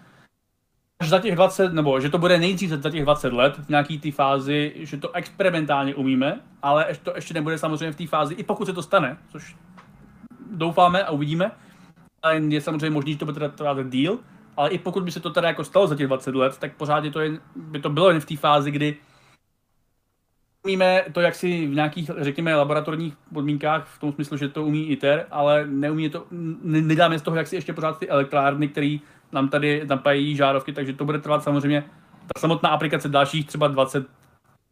až 1.01 1.09
za 1.09 1.19
těch 1.19 1.35
20, 1.35 1.73
nebo 1.73 2.01
že 2.01 2.09
to 2.09 2.19
bude 2.19 2.39
nejdřív 2.39 2.71
za 2.71 2.91
těch 2.91 3.03
20 3.03 3.33
let 3.33 3.57
v 3.59 3.69
nějaký 3.69 3.99
té 3.99 4.13
fázi, 4.13 4.73
že 4.77 4.97
to 4.97 5.13
experimentálně 5.13 5.95
umíme, 5.95 6.41
ale 6.63 6.87
to 7.03 7.13
ještě 7.15 7.35
nebude 7.35 7.59
samozřejmě 7.59 7.93
v 7.93 7.97
té 7.97 8.07
fázi, 8.07 8.35
i 8.35 8.43
pokud 8.43 8.67
se 8.67 8.73
to 8.73 8.83
stane, 8.83 9.17
což 9.33 9.57
doufáme 10.51 11.05
a 11.05 11.11
uvidíme, 11.11 11.51
je 12.49 12.61
samozřejmě 12.61 12.91
možný, 12.91 13.13
že 13.13 13.19
to 13.19 13.25
bude 13.25 13.49
trvat 13.49 13.77
díl, 13.89 14.19
ale 14.57 14.71
i 14.71 14.79
pokud 14.79 15.05
by 15.05 15.13
se 15.13 15.21
to 15.21 15.31
teda 15.31 15.49
jako 15.49 15.65
stalo 15.65 15.87
za 15.87 15.97
těch 15.97 16.07
20 16.07 16.35
let, 16.35 16.59
tak 16.59 16.77
pořád 16.77 17.05
je 17.05 17.11
to 17.11 17.21
jen, 17.21 17.41
by 17.57 17.81
to 17.81 17.91
bylo 17.91 18.11
jen 18.11 18.21
v 18.21 18.25
té 18.25 18.37
fázi, 18.37 18.71
kdy 18.71 18.97
umíme 20.65 21.05
to, 21.13 21.21
jak 21.21 21.35
si 21.35 21.67
v 21.67 21.75
nějakých, 21.75 22.11
řekněme, 22.19 22.57
laboratorních 22.57 23.15
podmínkách, 23.35 23.87
v 23.87 23.99
tom 23.99 24.13
smyslu, 24.13 24.37
že 24.37 24.49
to 24.49 24.65
umí 24.65 24.91
ITER, 24.91 25.27
ale 25.31 25.67
neumí 25.67 26.11
to, 26.11 26.27
nedáme 26.63 27.19
z 27.19 27.23
toho, 27.23 27.37
jak 27.37 27.47
si 27.47 27.57
ještě 27.57 27.73
pořád 27.73 27.99
ty 27.99 28.09
elektrárny, 28.09 28.69
které 28.69 28.97
nám 29.33 29.49
tady 29.49 29.83
napájí 29.87 30.37
žárovky, 30.37 30.73
takže 30.73 30.93
to 30.93 31.05
bude 31.05 31.19
trvat 31.19 31.43
samozřejmě 31.43 31.85
ta 32.35 32.41
samotná 32.41 32.69
aplikace 32.69 33.09
dalších 33.09 33.47
třeba 33.47 33.69
20, 33.69 34.07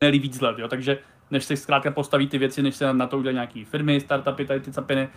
ne 0.00 0.11
víc 0.11 0.40
let, 0.40 0.59
jo, 0.59 0.68
takže 0.68 0.99
než 1.30 1.44
se 1.44 1.56
zkrátka 1.56 1.90
postaví 1.90 2.26
ty 2.26 2.38
věci, 2.38 2.62
než 2.62 2.76
se 2.76 2.92
na 2.94 3.06
to 3.06 3.18
udělají 3.18 3.35
nějaký 3.35 3.64
firmy, 3.64 4.00
startupy, 4.00 4.44
tady 4.44 4.61
ty 4.61 4.73
capiny, 4.73 5.09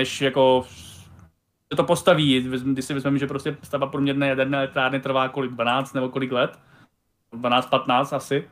než 0.00 0.20
jako 0.20 0.66
se 1.72 1.76
to 1.76 1.84
postaví, 1.84 2.40
když 2.40 2.84
si 2.84 2.94
vezmeme, 2.94 3.18
že 3.18 3.26
prostě 3.26 3.56
stavba 3.62 3.86
průměrné 3.86 4.28
jaderné 4.28 4.58
elektrárny 4.58 5.00
trvá 5.00 5.28
kolik, 5.28 5.50
12 5.50 5.92
nebo 5.92 6.08
kolik 6.08 6.32
let, 6.32 6.58
12-15 7.32 8.16
asi, 8.16 8.48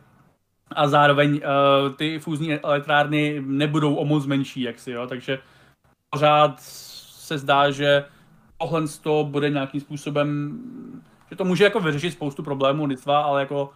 a 0.73 0.89
zároveň 0.89 1.35
uh, 1.35 1.95
ty 1.95 2.19
fúzní 2.19 2.55
elektrárny 2.55 3.43
nebudou 3.47 3.95
o 3.95 4.05
moc 4.05 4.27
menší, 4.27 4.61
jaksi, 4.61 4.91
jo, 4.91 5.07
takže 5.07 5.39
pořád 6.11 6.61
se 6.61 7.39
zdá, 7.39 7.71
že 7.71 8.05
tohle 8.59 8.83
to 9.03 9.25
bude 9.31 9.51
nějakým 9.51 9.81
způsobem, 9.81 10.59
že 11.31 11.37
to 11.37 11.45
může 11.45 11.65
jako 11.65 11.81
vyřešit 11.81 12.11
spoustu 12.11 12.43
problémů 12.43 12.85
lidstva, 12.85 13.23
ale 13.23 13.41
jako 13.41 13.71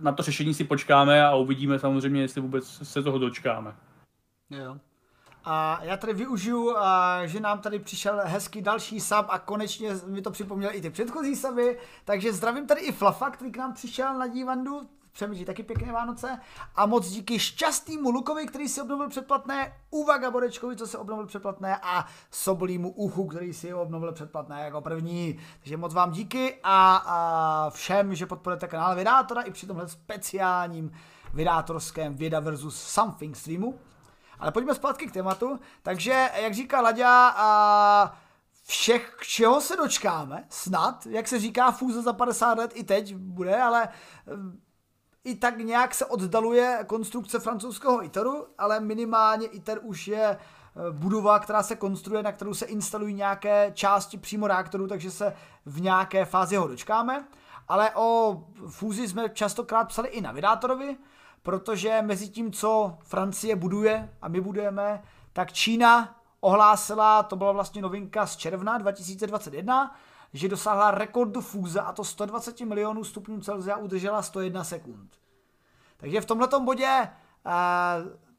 na 0.00 0.12
to 0.12 0.22
řešení 0.22 0.54
si 0.54 0.64
počkáme 0.64 1.26
a 1.26 1.34
uvidíme 1.34 1.78
samozřejmě, 1.78 2.20
jestli 2.20 2.40
vůbec 2.40 2.80
se 2.82 3.02
toho 3.02 3.18
dočkáme. 3.18 3.74
Jo. 4.50 4.76
A 5.44 5.80
já 5.82 5.96
tady 5.96 6.12
využiju, 6.12 6.74
že 7.24 7.40
nám 7.40 7.58
tady 7.58 7.78
přišel 7.78 8.20
hezký 8.24 8.62
další 8.62 9.00
sub 9.00 9.26
a 9.28 9.38
konečně 9.38 9.90
mi 10.06 10.22
to 10.22 10.30
připomněl 10.30 10.70
i 10.72 10.80
ty 10.80 10.90
předchozí 10.90 11.36
suby, 11.36 11.78
takže 12.04 12.32
zdravím 12.32 12.66
tady 12.66 12.80
i 12.80 12.92
Flafa, 12.92 13.30
který 13.30 13.52
k 13.52 13.56
nám 13.56 13.74
přišel 13.74 14.18
na 14.18 14.26
dívandu, 14.26 14.88
Přemýšlí 15.18 15.44
taky 15.44 15.62
pěkné 15.62 15.92
Vánoce. 15.92 16.40
A 16.76 16.86
moc 16.86 17.08
díky 17.08 17.38
šťastnému 17.38 18.10
Lukovi, 18.10 18.46
který 18.46 18.68
si 18.68 18.82
obnovil 18.82 19.08
předplatné, 19.08 19.76
Uvaga 19.90 20.30
Borečkovi, 20.30 20.76
co 20.76 20.86
se 20.86 20.98
obnovil 20.98 21.26
předplatné 21.26 21.78
a 21.82 22.06
Sobolímu 22.30 22.90
Uchu, 22.90 23.26
který 23.26 23.54
si 23.54 23.74
obnovil 23.74 24.12
předplatné 24.12 24.60
jako 24.60 24.80
první. 24.80 25.38
Takže 25.60 25.76
moc 25.76 25.94
vám 25.94 26.10
díky 26.10 26.58
a, 26.62 26.96
a 26.96 27.70
všem, 27.70 28.14
že 28.14 28.26
podporujete 28.26 28.68
kanál 28.68 28.96
Vydátora 28.96 29.42
i 29.42 29.50
při 29.50 29.66
tomhle 29.66 29.88
speciálním 29.88 30.92
vydátorském 31.34 32.14
Věda 32.14 32.40
versus 32.40 32.82
Something 32.82 33.36
streamu. 33.36 33.78
Ale 34.38 34.52
pojďme 34.52 34.74
zpátky 34.74 35.06
k 35.06 35.12
tématu. 35.12 35.58
Takže, 35.82 36.30
jak 36.42 36.54
říká 36.54 36.80
Laďa, 36.80 37.28
a 37.36 38.16
všech, 38.66 39.16
čeho 39.22 39.60
se 39.60 39.76
dočkáme, 39.76 40.44
snad, 40.48 41.06
jak 41.06 41.28
se 41.28 41.38
říká, 41.38 41.70
fúze 41.70 42.02
za 42.02 42.12
50 42.12 42.58
let 42.58 42.70
i 42.74 42.84
teď 42.84 43.14
bude, 43.14 43.62
ale 43.62 43.88
i 45.24 45.34
tak 45.34 45.58
nějak 45.58 45.94
se 45.94 46.06
oddaluje 46.06 46.84
konstrukce 46.86 47.38
francouzského 47.38 48.04
ITERu, 48.04 48.46
ale 48.58 48.80
minimálně 48.80 49.46
ITER 49.46 49.80
už 49.82 50.08
je 50.08 50.24
eh, 50.28 50.38
budova, 50.90 51.38
která 51.38 51.62
se 51.62 51.76
konstruuje, 51.76 52.22
na 52.22 52.32
kterou 52.32 52.54
se 52.54 52.66
instalují 52.66 53.14
nějaké 53.14 53.72
části 53.74 54.18
přímo 54.18 54.46
reaktoru, 54.46 54.86
takže 54.86 55.10
se 55.10 55.34
v 55.66 55.80
nějaké 55.80 56.24
fázi 56.24 56.56
ho 56.56 56.68
dočkáme. 56.68 57.24
Ale 57.68 57.90
o 57.94 58.40
fúzi 58.68 59.08
jsme 59.08 59.28
častokrát 59.28 59.88
psali 59.88 60.08
i 60.08 60.20
na 60.20 60.32
vydátorovi, 60.32 60.96
protože 61.42 62.02
mezi 62.02 62.28
tím, 62.28 62.52
co 62.52 62.98
Francie 63.02 63.56
buduje 63.56 64.14
a 64.22 64.28
my 64.28 64.40
budujeme, 64.40 65.02
tak 65.32 65.52
Čína 65.52 66.18
ohlásila, 66.40 67.22
to 67.22 67.36
byla 67.36 67.52
vlastně 67.52 67.82
novinka 67.82 68.26
z 68.26 68.36
června 68.36 68.78
2021, 68.78 69.96
že 70.32 70.48
dosáhla 70.48 70.90
rekordu 70.90 71.40
fúze 71.40 71.80
a 71.80 71.92
to 71.92 72.04
120 72.04 72.60
milionů 72.60 73.04
stupňů 73.04 73.40
Celsia 73.40 73.76
udržela 73.76 74.22
101 74.22 74.64
sekund. 74.64 75.10
Takže 75.96 76.20
v 76.20 76.26
tomto 76.26 76.60
bodě 76.60 77.08
uh, 77.46 77.52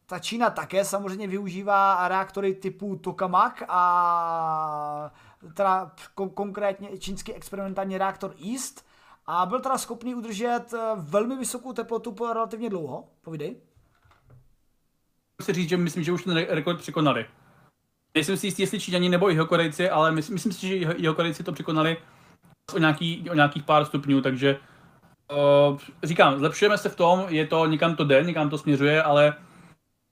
ta 0.05 0.19
Čína 0.19 0.49
také 0.49 0.85
samozřejmě 0.85 1.27
využívá 1.27 2.07
reaktory 2.07 2.53
typu 2.53 2.95
tokamak 2.95 3.63
a 3.67 5.11
teda 5.53 5.91
kon- 6.15 6.29
konkrétně 6.29 6.97
čínský 6.97 7.33
experimentální 7.33 7.97
reaktor 7.97 8.35
East 8.51 8.85
a 9.25 9.45
byl 9.45 9.59
teda 9.59 9.77
schopný 9.77 10.15
udržet 10.15 10.73
eh, 10.73 10.77
velmi 10.95 11.35
vysokou 11.35 11.73
teplotu 11.73 12.11
po 12.11 12.33
relativně 12.33 12.69
dlouho. 12.69 13.07
Povídej. 13.21 13.55
Chci 15.41 15.53
říct, 15.53 15.69
že 15.69 15.77
myslím, 15.77 16.03
že 16.03 16.11
už 16.11 16.23
ten 16.23 16.37
rekord 16.37 16.79
překonali. 16.79 17.25
Nejsem 18.15 18.37
si 18.37 18.47
jistý, 18.47 18.61
jestli 18.61 18.79
Číňani 18.79 19.09
nebo 19.09 19.29
jeho 19.29 19.45
Korejci, 19.45 19.89
ale 19.89 20.11
myslím, 20.11 20.33
myslím 20.33 20.51
si, 20.51 20.67
že 20.67 20.75
jeho 20.97 21.13
Korejci 21.13 21.43
to 21.43 21.51
překonali 21.51 21.97
o, 22.75 22.79
nějaký, 22.79 23.29
o 23.29 23.33
nějakých 23.33 23.63
pár 23.63 23.85
stupňů, 23.85 24.21
takže 24.21 24.59
uh, 25.71 25.77
říkám, 26.03 26.39
zlepšujeme 26.39 26.77
se 26.77 26.89
v 26.89 26.95
tom, 26.95 27.25
je 27.27 27.47
to, 27.47 27.65
někam 27.65 27.95
to 27.95 28.03
jde, 28.03 28.23
někam 28.23 28.49
to 28.49 28.57
směřuje, 28.57 29.03
ale 29.03 29.33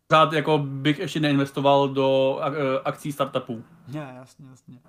pořád 0.07 0.33
jako 0.33 0.57
bych 0.57 0.99
ještě 0.99 1.19
neinvestoval 1.19 1.89
do 1.89 2.35
uh, 2.35 2.43
akcí 2.85 3.11
startupů. 3.11 3.63
Ne, 3.87 4.13
jasně, 4.17 4.45
jasně. 4.49 4.79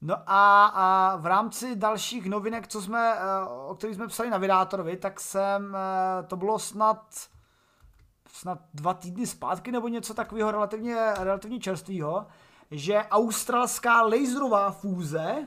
No 0.00 0.16
a, 0.26 0.66
a 0.66 1.16
v 1.16 1.26
rámci 1.26 1.76
dalších 1.76 2.26
novinek, 2.26 2.68
co 2.68 2.82
jsme, 2.82 3.14
uh, 3.14 3.70
o 3.70 3.74
kterých 3.74 3.96
jsme 3.96 4.08
psali 4.08 4.30
na 4.30 4.38
Vydátorovi, 4.38 4.96
tak 4.96 5.20
jsem, 5.20 5.64
uh, 5.64 6.26
to 6.26 6.36
bylo 6.36 6.58
snad 6.58 7.02
snad 8.32 8.58
dva 8.74 8.94
týdny 8.94 9.26
zpátky 9.26 9.72
nebo 9.72 9.88
něco 9.88 10.14
takového 10.14 10.50
relativně, 10.50 10.96
relativně 11.18 11.60
čerstvého, 11.60 12.26
že 12.70 13.04
australská 13.10 14.02
laserová 14.02 14.70
fúze 14.70 15.46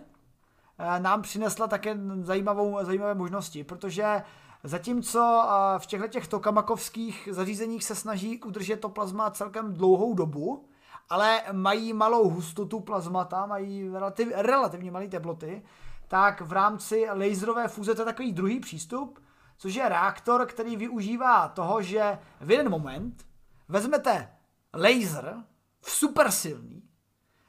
eh, 0.80 1.00
nám 1.00 1.22
přinesla 1.22 1.68
také 1.68 1.98
zajímavou, 2.22 2.78
zajímavé 2.82 3.16
možnosti, 3.16 3.64
protože 3.64 4.24
zatímco 4.64 5.44
eh, 5.48 5.80
v 5.80 5.86
těchto 5.86 6.08
těch 6.08 6.28
tokamakovských 6.28 7.30
zařízeních 7.32 7.84
se 7.84 7.96
snaží 7.96 8.44
udržet 8.44 8.80
to 8.80 8.90
plazma 8.90 9.32
celkem 9.32 9.74
dlouhou 9.74 10.14
dobu, 10.14 10.66
ale 11.10 11.42
mají 11.52 11.94
malou 11.94 12.30
hustotu 12.30 12.80
plazmata, 12.80 13.46
mají 13.46 13.90
relativ, 13.90 14.28
relativně 14.36 14.92
malé 14.92 15.08
teploty, 15.08 15.64
tak 16.08 16.42
v 16.42 16.52
rámci 16.52 17.08
laserové 17.10 17.68
fúze 17.68 17.96
to 17.96 18.02
je 18.02 18.06
takový 18.06 18.32
druhý 18.32 18.60
přístup, 18.60 19.20
což 19.58 19.76
je 19.76 19.90
reaktor, 19.90 20.46
který 20.46 20.76
využívá 20.76 21.48
toho, 21.48 21.82
že 21.82 22.20
v 22.42 22.52
jeden 22.52 22.70
moment 22.70 23.26
vezmete 23.68 24.32
laser 24.74 25.36
v 25.82 25.92
super 25.92 26.32
silný, 26.32 26.84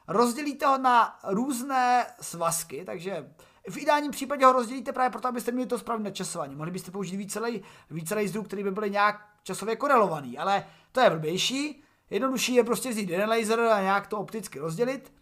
rozdělíte 0.07 0.65
ho 0.65 0.77
na 0.77 1.19
různé 1.23 2.05
svazky, 2.21 2.85
takže 2.85 3.31
v 3.69 3.77
ideálním 3.77 4.11
případě 4.11 4.45
ho 4.45 4.51
rozdělíte 4.51 4.93
právě 4.93 5.09
proto, 5.09 5.27
abyste 5.27 5.51
měli 5.51 5.67
to 5.67 5.79
správné 5.79 6.11
časování. 6.11 6.55
Mohli 6.55 6.71
byste 6.71 6.91
použít 6.91 7.17
více, 7.17 7.39
lej, 7.39 7.63
více 7.89 8.15
laserů, 8.15 8.43
který 8.43 8.63
by 8.63 8.71
byly 8.71 8.91
nějak 8.91 9.29
časově 9.43 9.75
korelovaný, 9.75 10.37
ale 10.37 10.67
to 10.91 10.99
je 10.99 11.09
blbější. 11.09 11.83
Jednodušší 12.09 12.55
je 12.55 12.63
prostě 12.63 12.89
vzít 12.89 13.09
jeden 13.09 13.29
laser 13.29 13.59
a 13.59 13.81
nějak 13.81 14.07
to 14.07 14.17
opticky 14.17 14.59
rozdělit. 14.59 15.13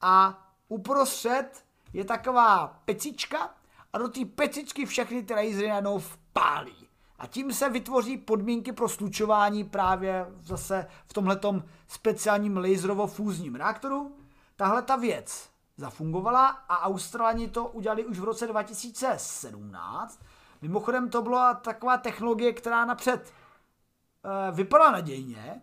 A 0.00 0.46
uprostřed 0.68 1.64
je 1.92 2.04
taková 2.04 2.80
pecička 2.84 3.54
a 3.92 3.98
do 3.98 4.08
té 4.08 4.24
pecičky 4.24 4.86
všechny 4.86 5.22
ty 5.22 5.34
lasery 5.34 5.68
najednou 5.68 6.02
pálí. 6.32 6.88
A 7.18 7.26
tím 7.26 7.52
se 7.52 7.68
vytvoří 7.68 8.16
podmínky 8.16 8.72
pro 8.72 8.88
slučování 8.88 9.64
právě 9.64 10.26
zase 10.42 10.86
v 11.06 11.12
tomhletom 11.12 11.64
speciálním 11.88 12.56
laserovo-fúzním 12.56 13.54
reaktoru. 13.54 14.16
Tahle 14.56 14.82
ta 14.82 14.96
věc 14.96 15.50
zafungovala 15.76 16.48
a 16.48 16.82
Australani 16.82 17.48
to 17.48 17.66
udělali 17.66 18.04
už 18.04 18.18
v 18.18 18.24
roce 18.24 18.46
2017. 18.46 20.20
Mimochodem 20.62 21.10
to 21.10 21.22
byla 21.22 21.54
taková 21.54 21.96
technologie, 21.96 22.52
která 22.52 22.84
napřed 22.84 23.32
e, 23.32 24.52
vypadala 24.52 24.90
nadějně, 24.90 25.62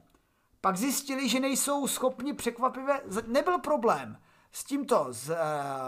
pak 0.62 0.78
zjistili, 0.78 1.30
že 1.30 1.40
nejsou 1.40 1.88
schopni 1.88 2.34
překvapivě, 2.34 3.02
nebyl 3.28 3.60
problém 3.60 4.18
s 4.52 4.64
tímto 4.64 5.08
z, 5.10 5.30
e, 5.30 5.38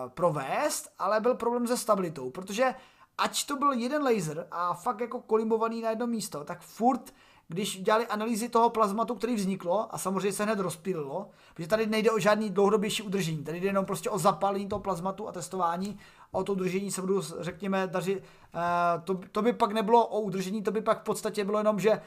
provést, 0.07 0.89
ale 0.99 1.19
byl 1.19 1.35
problém 1.35 1.67
se 1.67 1.77
stabilitou, 1.77 2.29
protože 2.29 2.75
ať 3.17 3.45
to 3.45 3.55
byl 3.55 3.71
jeden 3.71 4.03
laser 4.03 4.47
a 4.51 4.73
fakt 4.73 4.99
jako 4.99 5.21
kolimbovaný 5.21 5.81
na 5.81 5.89
jedno 5.89 6.07
místo, 6.07 6.43
tak 6.43 6.61
furt, 6.61 7.13
když 7.47 7.81
dělali 7.81 8.07
analýzy 8.07 8.49
toho 8.49 8.69
plazmatu, 8.69 9.15
který 9.15 9.35
vzniklo, 9.35 9.95
a 9.95 9.97
samozřejmě 9.97 10.33
se 10.33 10.43
hned 10.43 10.59
rozpílilo, 10.59 11.29
protože 11.53 11.67
tady 11.67 11.87
nejde 11.87 12.11
o 12.11 12.19
žádný 12.19 12.49
dlouhodobější 12.49 13.03
udržení, 13.03 13.43
tady 13.43 13.59
jde 13.59 13.67
jenom 13.67 13.85
prostě 13.85 14.09
o 14.09 14.19
zapálení 14.19 14.67
toho 14.67 14.79
plazmatu 14.79 15.27
a 15.27 15.31
testování, 15.31 15.99
a 16.33 16.37
o 16.37 16.43
to 16.43 16.51
udržení 16.51 16.91
se 16.91 17.01
budu, 17.01 17.21
řekněme, 17.21 17.87
dařit, 17.87 18.17
uh, 18.17 19.03
to, 19.03 19.19
to 19.31 19.41
by 19.41 19.53
pak 19.53 19.71
nebylo 19.71 20.07
o 20.07 20.21
udržení, 20.21 20.63
to 20.63 20.71
by 20.71 20.81
pak 20.81 21.01
v 21.01 21.03
podstatě 21.03 21.45
bylo 21.45 21.57
jenom, 21.57 21.79
že 21.79 22.01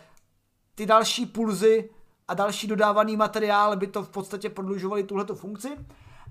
ty 0.75 0.87
další 0.87 1.27
pulzy 1.27 1.91
a 2.29 2.35
další 2.35 2.67
dodávaný 2.67 3.17
materiál 3.17 3.77
by 3.77 3.87
to 3.87 4.03
v 4.03 4.09
podstatě 4.09 4.51
prodlužovali 4.51 5.05
tuhleto 5.05 5.35
funkci. 5.35 5.79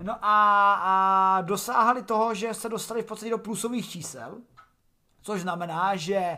No 0.01 0.17
a, 0.21 0.73
a 0.73 1.41
dosáhli 1.41 2.03
toho, 2.03 2.33
že 2.33 2.53
se 2.53 2.69
dostali 2.69 3.01
v 3.01 3.05
podstatě 3.05 3.29
do 3.29 3.37
plusových 3.37 3.89
čísel, 3.89 4.41
Což 5.21 5.41
znamená, 5.41 5.95
že 5.95 6.37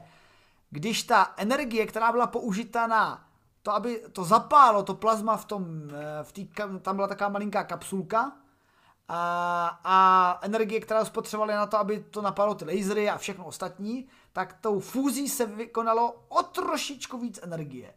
když 0.69 1.03
ta 1.03 1.33
energie, 1.37 1.85
která 1.85 2.11
byla 2.11 2.27
použita 2.27 2.87
na 2.87 3.27
to, 3.61 3.71
aby 3.71 4.03
to 4.11 4.23
zapálo 4.23 4.83
to 4.83 4.95
plazma 4.95 5.37
v 5.37 5.45
tom, 5.45 5.65
eh, 5.89 6.23
v 6.23 6.31
tý, 6.31 6.47
tam 6.81 6.95
byla 6.95 7.07
taková 7.07 7.29
malinká 7.29 7.63
kapsulka 7.63 8.31
a, 9.07 9.79
a 9.83 10.39
energie, 10.41 10.81
která 10.81 11.05
spotřebovali 11.05 11.53
na 11.53 11.65
to, 11.65 11.77
aby 11.77 11.99
to 11.99 12.21
napadlo 12.21 12.55
ty 12.55 12.65
lasery 12.65 13.09
a 13.09 13.17
všechno 13.17 13.45
ostatní, 13.45 14.07
tak 14.33 14.53
tou 14.61 14.79
fúzí 14.79 15.29
se 15.29 15.45
vykonalo 15.45 16.25
o 16.29 16.43
trošičku 16.43 17.17
víc 17.17 17.39
energie. 17.43 17.93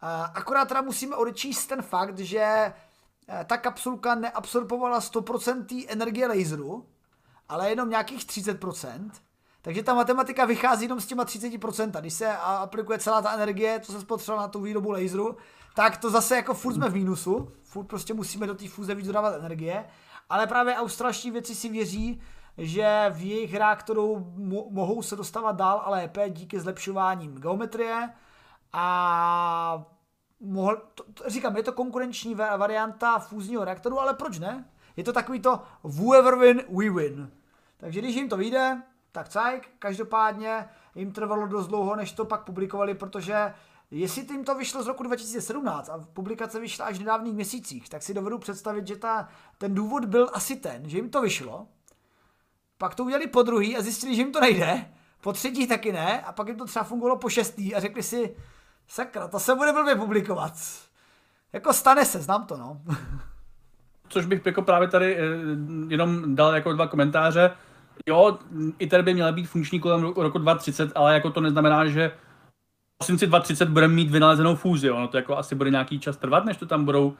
A 0.00 0.24
akorát 0.24 0.68
teda 0.68 0.82
musíme 0.82 1.16
odečíst 1.16 1.66
ten 1.66 1.82
fakt, 1.82 2.18
že 2.18 2.72
ta 3.44 3.56
kapsulka 3.56 4.14
neabsorbovala 4.14 5.00
100% 5.00 5.86
energie 5.88 6.26
laseru, 6.28 6.86
ale 7.48 7.70
jenom 7.70 7.90
nějakých 7.90 8.26
30%. 8.26 9.10
Takže 9.62 9.82
ta 9.82 9.94
matematika 9.94 10.44
vychází 10.44 10.84
jenom 10.84 11.00
s 11.00 11.06
těma 11.06 11.24
30%. 11.24 12.00
Když 12.00 12.14
se 12.14 12.36
aplikuje 12.36 12.98
celá 12.98 13.22
ta 13.22 13.32
energie, 13.32 13.80
co 13.80 13.92
se 13.92 14.00
spotřebovala 14.00 14.42
na 14.42 14.48
tu 14.48 14.60
výrobu 14.60 14.90
laseru, 14.90 15.36
tak 15.74 15.96
to 15.96 16.10
zase 16.10 16.36
jako 16.36 16.54
furt 16.54 16.74
jsme 16.74 16.88
v 16.88 16.94
mínusu. 16.94 17.48
Furt 17.62 17.84
prostě 17.84 18.14
musíme 18.14 18.46
do 18.46 18.54
té 18.54 18.68
fúze 18.68 18.94
víc 18.94 19.06
dodávat 19.06 19.34
energie. 19.34 19.84
Ale 20.30 20.46
právě 20.46 20.76
australští 20.76 21.30
věci 21.30 21.54
si 21.54 21.68
věří, 21.68 22.20
že 22.58 23.06
v 23.10 23.26
jejich 23.26 23.54
reaktoru 23.54 24.32
mo- 24.38 24.66
mohou 24.70 25.02
se 25.02 25.16
dostávat 25.16 25.56
dál 25.56 25.82
a 25.84 25.90
lépe 25.90 26.30
díky 26.30 26.60
zlepšováním 26.60 27.34
geometrie 27.34 28.10
a 28.72 29.84
mohl, 30.42 30.82
to, 30.94 31.04
to, 31.14 31.30
říkám, 31.30 31.56
je 31.56 31.62
to 31.62 31.72
konkurenční 31.72 32.34
varianta 32.34 33.18
fúzního 33.18 33.64
reaktoru, 33.64 34.00
ale 34.00 34.14
proč 34.14 34.38
ne? 34.38 34.64
Je 34.96 35.04
to 35.04 35.12
takový 35.12 35.40
to 35.40 35.62
whoever 35.82 36.38
win, 36.38 36.62
we 36.68 36.90
win. 36.90 37.30
Takže 37.76 38.00
když 38.00 38.16
jim 38.16 38.28
to 38.28 38.36
vyjde, 38.36 38.82
tak 39.12 39.28
cajk, 39.28 39.68
každopádně 39.78 40.68
jim 40.94 41.12
trvalo 41.12 41.46
dost 41.46 41.66
dlouho, 41.66 41.96
než 41.96 42.12
to 42.12 42.24
pak 42.24 42.44
publikovali, 42.44 42.94
protože 42.94 43.54
jestli 43.90 44.24
tím 44.24 44.44
to 44.44 44.54
vyšlo 44.54 44.82
z 44.82 44.86
roku 44.86 45.02
2017 45.02 45.88
a 45.88 45.98
publikace 46.12 46.60
vyšla 46.60 46.86
až 46.86 46.96
v 46.96 47.00
nedávných 47.00 47.34
měsících, 47.34 47.88
tak 47.88 48.02
si 48.02 48.14
dovedu 48.14 48.38
představit, 48.38 48.86
že 48.86 48.96
ta, 48.96 49.28
ten 49.58 49.74
důvod 49.74 50.04
byl 50.04 50.30
asi 50.32 50.56
ten, 50.56 50.88
že 50.88 50.96
jim 50.96 51.10
to 51.10 51.20
vyšlo, 51.20 51.68
pak 52.78 52.94
to 52.94 53.04
udělali 53.04 53.26
po 53.26 53.42
druhý 53.42 53.76
a 53.76 53.82
zjistili, 53.82 54.14
že 54.14 54.22
jim 54.22 54.32
to 54.32 54.40
nejde, 54.40 54.92
po 55.20 55.32
třetí 55.32 55.66
taky 55.66 55.92
ne, 55.92 56.20
a 56.20 56.32
pak 56.32 56.48
jim 56.48 56.56
to 56.56 56.64
třeba 56.64 56.84
fungovalo 56.84 57.18
po 57.18 57.28
šestý 57.28 57.74
a 57.74 57.80
řekli 57.80 58.02
si, 58.02 58.36
sakra, 58.88 59.28
to 59.28 59.40
se 59.40 59.54
bude 59.54 59.72
blbě 59.72 59.94
publikovat. 59.94 60.52
Jako 61.52 61.72
stane 61.72 62.04
se, 62.04 62.22
znám 62.22 62.46
to, 62.46 62.56
no. 62.56 62.80
Což 64.08 64.26
bych 64.26 64.46
jako 64.46 64.62
právě 64.62 64.88
tady 64.88 65.16
eh, 65.16 65.20
jenom 65.88 66.36
dal 66.36 66.54
jako 66.54 66.72
dva 66.72 66.86
komentáře. 66.86 67.50
Jo, 68.08 68.38
ITER 68.78 69.02
by 69.02 69.14
měl 69.14 69.32
být 69.32 69.46
funkční 69.46 69.80
kolem 69.80 70.02
roku 70.02 70.38
2030, 70.38 70.92
ale 70.94 71.14
jako 71.14 71.30
to 71.30 71.40
neznamená, 71.40 71.86
že 71.86 72.08
v 72.08 72.98
prosinci 72.98 73.26
2030 73.26 73.68
budeme 73.68 73.94
mít 73.94 74.10
vynalezenou 74.10 74.54
fúzi. 74.54 74.90
Ono 74.90 75.08
to 75.08 75.16
jako 75.16 75.36
asi 75.36 75.54
bude 75.54 75.70
nějaký 75.70 75.98
čas 75.98 76.16
trvat, 76.16 76.44
než 76.44 76.56
to 76.56 76.66
tam 76.66 76.84
budou 76.84 77.06
uh, 77.06 77.12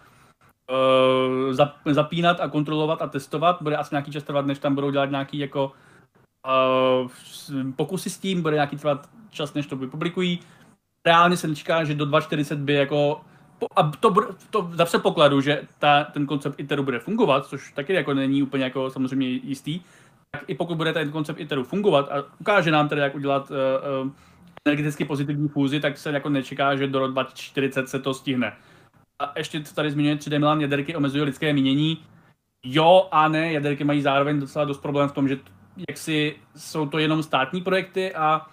zapínat 1.92 2.40
a 2.40 2.48
kontrolovat 2.48 3.02
a 3.02 3.06
testovat. 3.06 3.62
Bude 3.62 3.76
asi 3.76 3.94
nějaký 3.94 4.12
čas 4.12 4.22
trvat, 4.22 4.46
než 4.46 4.58
tam 4.58 4.74
budou 4.74 4.90
dělat 4.90 5.10
nějaký 5.10 5.38
jako 5.38 5.72
uh, 7.04 7.10
pokusy 7.76 8.10
s 8.10 8.18
tím, 8.18 8.42
bude 8.42 8.54
nějaký 8.54 8.76
trvat 8.76 9.08
čas, 9.30 9.54
než 9.54 9.66
to 9.66 9.76
vypublikují. 9.76 10.40
Reálně 11.06 11.36
se 11.36 11.56
čeká, 11.56 11.84
že 11.84 11.94
do 11.94 12.04
2040 12.04 12.58
by 12.58 12.74
jako 12.74 13.20
a 13.76 13.90
to, 14.00 14.14
to 14.50 14.70
za 14.74 14.84
předpokladu, 14.84 15.40
že 15.40 15.62
ta, 15.78 16.04
ten 16.04 16.26
koncept 16.26 16.60
ITERu 16.60 16.82
bude 16.82 16.98
fungovat, 16.98 17.46
což 17.46 17.72
taky 17.72 17.94
jako 17.94 18.14
není 18.14 18.42
úplně 18.42 18.64
jako 18.64 18.90
samozřejmě 18.90 19.28
jistý, 19.28 19.80
tak 20.30 20.44
i 20.46 20.54
pokud 20.54 20.76
bude 20.76 20.92
ten 20.92 21.10
koncept 21.10 21.40
ITERu 21.40 21.64
fungovat 21.64 22.08
a 22.12 22.24
ukáže 22.40 22.70
nám 22.70 22.88
tedy, 22.88 23.00
jak 23.00 23.14
udělat 23.14 23.50
uh, 23.50 23.56
uh, 24.06 24.12
energeticky 24.68 25.04
pozitivní 25.04 25.48
fúzi, 25.48 25.80
tak 25.80 25.98
se 25.98 26.10
jako 26.10 26.28
nečeká, 26.28 26.76
že 26.76 26.86
do 26.86 26.98
roku 26.98 27.12
2040 27.12 27.88
se 27.88 27.98
to 27.98 28.14
stihne. 28.14 28.56
A 29.22 29.32
ještě 29.38 29.60
tady 29.60 29.90
zmiňuje 29.90 30.16
3D 30.16 30.38
Milan, 30.38 30.60
jaderky 30.60 30.96
omezují 30.96 31.24
lidské 31.24 31.52
mínění. 31.52 31.98
Jo 32.64 33.08
a 33.12 33.28
ne, 33.28 33.52
jaderky 33.52 33.84
mají 33.84 34.02
zároveň 34.02 34.40
docela 34.40 34.64
dost 34.64 34.78
problém 34.78 35.08
v 35.08 35.12
tom, 35.12 35.28
že 35.28 35.38
jaksi 35.88 36.36
jsou 36.56 36.88
to 36.88 36.98
jenom 36.98 37.22
státní 37.22 37.60
projekty 37.60 38.14
a 38.14 38.46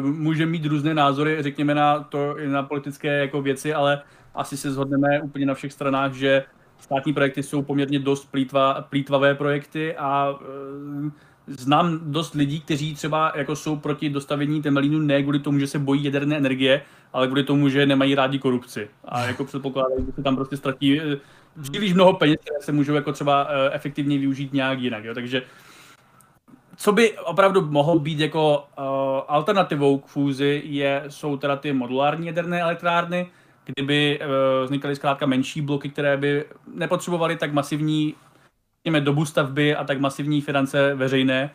může 0.00 0.46
mít 0.46 0.66
různé 0.66 0.94
názory, 0.94 1.42
řekněme 1.42 1.74
na 1.74 2.00
to 2.00 2.36
na 2.46 2.62
politické 2.62 3.18
jako 3.18 3.42
věci, 3.42 3.74
ale 3.74 4.02
asi 4.34 4.56
se 4.56 4.72
shodneme 4.72 5.20
úplně 5.20 5.46
na 5.46 5.54
všech 5.54 5.72
stranách, 5.72 6.12
že 6.14 6.44
státní 6.78 7.12
projekty 7.12 7.42
jsou 7.42 7.62
poměrně 7.62 7.98
dost 7.98 8.30
plítva, 8.30 8.86
plítvavé 8.90 9.34
projekty 9.34 9.96
a 9.96 10.30
uh, 10.30 11.10
znám 11.46 12.00
dost 12.02 12.34
lidí, 12.34 12.60
kteří 12.60 12.94
třeba 12.94 13.32
jako 13.34 13.56
jsou 13.56 13.76
proti 13.76 14.10
dostavení 14.10 14.62
Temelínu 14.62 14.98
ne 14.98 15.22
kvůli 15.22 15.38
tomu, 15.38 15.58
že 15.58 15.66
se 15.66 15.78
bojí 15.78 16.04
jaderné 16.04 16.36
energie, 16.36 16.82
ale 17.12 17.26
kvůli 17.26 17.42
tomu, 17.42 17.68
že 17.68 17.86
nemají 17.86 18.14
rádi 18.14 18.38
korupci. 18.38 18.88
A 19.04 19.26
jako 19.26 19.44
předpokládají, 19.44 20.06
že 20.06 20.12
se 20.12 20.22
tam 20.22 20.36
prostě 20.36 20.56
ztratí 20.56 21.00
eh, 21.00 21.16
příliš 21.62 21.92
mnoho 21.92 22.12
peněz, 22.12 22.36
které 22.40 22.60
se 22.60 22.72
můžou 22.72 22.94
jako 22.94 23.12
třeba 23.12 23.48
eh, 23.50 23.74
efektivně 23.74 24.18
využít 24.18 24.52
nějak 24.52 24.80
jinak. 24.80 25.04
Jo? 25.04 25.14
Takže 25.14 25.42
co 26.76 26.92
by 26.92 27.18
opravdu 27.18 27.66
mohlo 27.70 27.98
být 27.98 28.20
jako 28.20 28.58
uh, 28.78 28.84
alternativou 29.28 29.98
k 29.98 30.06
fúzi, 30.06 30.62
je, 30.64 31.04
jsou 31.08 31.36
teda 31.36 31.56
ty 31.56 31.72
modulární 31.72 32.26
jaderné 32.26 32.60
elektrárny, 32.60 33.26
kdyby 33.64 34.20
uh, 34.20 34.64
vznikaly 34.64 34.96
zkrátka 34.96 35.26
menší 35.26 35.60
bloky, 35.60 35.88
které 35.88 36.16
by 36.16 36.44
nepotřebovaly 36.74 37.36
tak 37.36 37.52
masivní 37.52 38.14
řekněme, 38.86 39.00
dobu 39.00 39.24
stavby 39.24 39.76
a 39.76 39.84
tak 39.84 40.00
masivní 40.00 40.40
finance 40.40 40.94
veřejné, 40.94 41.50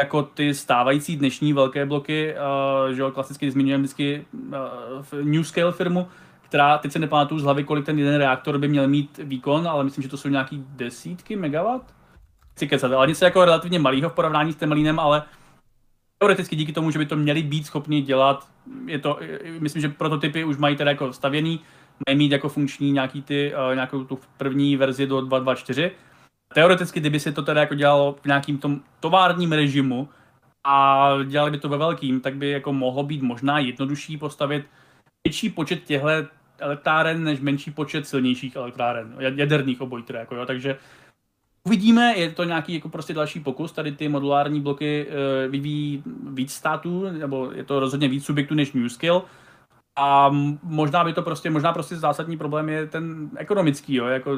jako 0.00 0.22
ty 0.22 0.54
stávající 0.54 1.16
dnešní 1.16 1.52
velké 1.52 1.86
bloky, 1.86 2.34
uh, 2.34 2.94
že 2.94 3.02
jo, 3.02 3.10
klasicky 3.10 3.50
zmiňujeme 3.50 3.82
vždycky 3.82 4.26
uh, 4.32 5.22
New 5.22 5.42
Scale 5.42 5.72
firmu, 5.72 6.08
která, 6.42 6.78
teď 6.78 6.92
se 6.92 6.98
nepamatuju 6.98 7.40
z 7.40 7.44
hlavy, 7.44 7.64
kolik 7.64 7.86
ten 7.86 7.98
jeden 7.98 8.14
reaktor 8.14 8.58
by 8.58 8.68
měl 8.68 8.88
mít 8.88 9.20
výkon, 9.22 9.68
ale 9.68 9.84
myslím, 9.84 10.02
že 10.02 10.08
to 10.08 10.16
jsou 10.16 10.28
nějaký 10.28 10.64
desítky 10.68 11.36
megawatt. 11.36 11.94
Chci 12.56 12.68
kecat, 12.68 12.92
ale 12.92 13.06
něco 13.06 13.24
jako 13.24 13.44
relativně 13.44 13.78
malého 13.78 14.10
v 14.10 14.12
porovnání 14.12 14.52
s 14.52 14.56
Temelínem, 14.56 15.00
ale 15.00 15.22
teoreticky 16.18 16.56
díky 16.56 16.72
tomu, 16.72 16.90
že 16.90 16.98
by 16.98 17.06
to 17.06 17.16
měli 17.16 17.42
být 17.42 17.66
schopni 17.66 18.02
dělat, 18.02 18.48
je 18.86 18.98
to, 18.98 19.18
myslím, 19.58 19.82
že 19.82 19.88
prototypy 19.88 20.44
už 20.44 20.56
mají 20.56 20.76
teda 20.76 20.90
jako 20.90 21.12
stavěný, 21.12 21.60
mají 22.08 22.18
mít 22.18 22.32
jako 22.32 22.48
funkční 22.48 22.92
nějaký 22.92 23.22
ty, 23.22 23.54
uh, 23.54 23.74
nějakou 23.74 24.04
tu 24.04 24.18
první 24.36 24.76
verzi 24.76 25.06
do 25.06 25.18
2.2.4, 25.18 25.90
teoreticky, 26.54 27.00
kdyby 27.00 27.20
se 27.20 27.32
to 27.32 27.42
teda 27.42 27.60
jako 27.60 27.74
dělalo 27.74 28.16
v 28.22 28.26
nějakým 28.26 28.58
tom 28.58 28.80
továrním 29.00 29.52
režimu 29.52 30.08
a 30.64 31.08
dělali 31.24 31.50
by 31.50 31.58
to 31.58 31.68
ve 31.68 31.76
velkým, 31.76 32.20
tak 32.20 32.36
by 32.36 32.50
jako 32.50 32.72
mohlo 32.72 33.02
být 33.02 33.22
možná 33.22 33.58
jednodušší 33.58 34.18
postavit 34.18 34.64
větší 35.26 35.50
počet 35.50 35.84
těchto 35.84 36.08
elektráren 36.58 37.24
než 37.24 37.40
menší 37.40 37.70
počet 37.70 38.06
silnějších 38.06 38.56
elektráren, 38.56 39.16
jaderných 39.18 39.80
oboj 39.80 40.02
teda, 40.02 40.20
jako 40.20 40.34
jo, 40.34 40.46
takže 40.46 40.78
Uvidíme, 41.66 42.14
je 42.16 42.30
to 42.30 42.44
nějaký 42.44 42.74
jako 42.74 42.88
prostě 42.88 43.14
další 43.14 43.40
pokus, 43.40 43.72
tady 43.72 43.92
ty 43.92 44.08
modulární 44.08 44.60
bloky 44.60 45.06
e, 45.06 45.48
vyvíjí 45.48 46.02
víc 46.32 46.52
států, 46.52 47.10
nebo 47.10 47.50
je 47.54 47.64
to 47.64 47.80
rozhodně 47.80 48.08
víc 48.08 48.24
subjektů 48.24 48.54
než 48.54 48.72
New 48.72 48.88
Skill, 48.88 49.24
a 49.96 50.30
možná 50.62 51.04
by 51.04 51.12
to 51.12 51.22
prostě, 51.22 51.50
možná 51.50 51.72
prostě 51.72 51.96
zásadní 51.96 52.36
problém 52.36 52.68
je 52.68 52.86
ten 52.86 53.30
ekonomický, 53.36 53.94
jo, 53.94 54.06
jako 54.06 54.36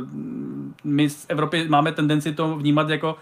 my 0.84 1.10
z 1.10 1.26
Evropy 1.28 1.68
máme 1.68 1.92
tendenci 1.92 2.32
to 2.32 2.56
vnímat 2.56 2.88
jako 2.88 3.16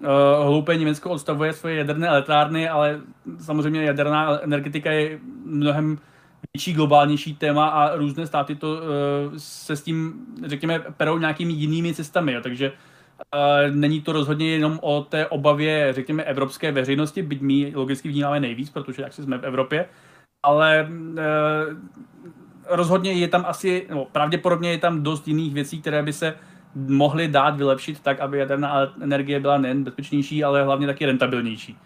uh, 0.00 0.08
hloupé 0.46 0.76
Německo 0.76 1.10
odstavuje 1.10 1.52
svoje 1.52 1.76
jaderné 1.76 2.08
elektrárny, 2.08 2.68
ale 2.68 3.00
samozřejmě 3.38 3.82
jaderná 3.84 4.40
energetika 4.40 4.90
je 4.90 5.18
mnohem 5.44 5.98
větší, 6.54 6.72
globálnější 6.72 7.34
téma 7.34 7.68
a 7.68 7.96
různé 7.96 8.26
státy 8.26 8.54
to 8.54 8.72
uh, 8.72 8.78
se 9.36 9.76
s 9.76 9.82
tím, 9.82 10.26
řekněme, 10.44 10.78
perou 10.78 11.18
nějakými 11.18 11.52
jinými 11.52 11.94
cestami, 11.94 12.32
jo, 12.32 12.40
takže 12.40 12.72
Uh, 12.72 12.91
není 13.70 14.00
to 14.00 14.12
rozhodně 14.12 14.50
jenom 14.50 14.78
o 14.82 15.02
té 15.02 15.26
obavě, 15.26 15.92
řekněme, 15.92 16.22
evropské 16.22 16.72
veřejnosti, 16.72 17.22
byť 17.22 17.40
my 17.40 17.72
logicky 17.74 18.08
vnímáme 18.08 18.40
nejvíc, 18.40 18.70
protože 18.70 19.02
jak 19.02 19.12
si 19.12 19.22
jsme 19.22 19.38
v 19.38 19.44
Evropě, 19.44 19.88
ale 20.42 20.80
e, 20.80 20.86
rozhodně 22.68 23.12
je 23.12 23.28
tam 23.28 23.44
asi, 23.48 23.86
no, 23.90 24.04
pravděpodobně 24.04 24.70
je 24.70 24.78
tam 24.78 25.02
dost 25.02 25.28
jiných 25.28 25.54
věcí, 25.54 25.80
které 25.80 26.02
by 26.02 26.12
se 26.12 26.34
mohly 26.74 27.28
dát 27.28 27.56
vylepšit 27.56 28.00
tak, 28.00 28.20
aby 28.20 28.38
jaderná 28.38 28.94
energie 29.00 29.40
byla 29.40 29.58
nejen 29.58 29.84
bezpečnější, 29.84 30.44
ale 30.44 30.64
hlavně 30.64 30.86
taky 30.86 31.06
rentabilnější. 31.06 31.78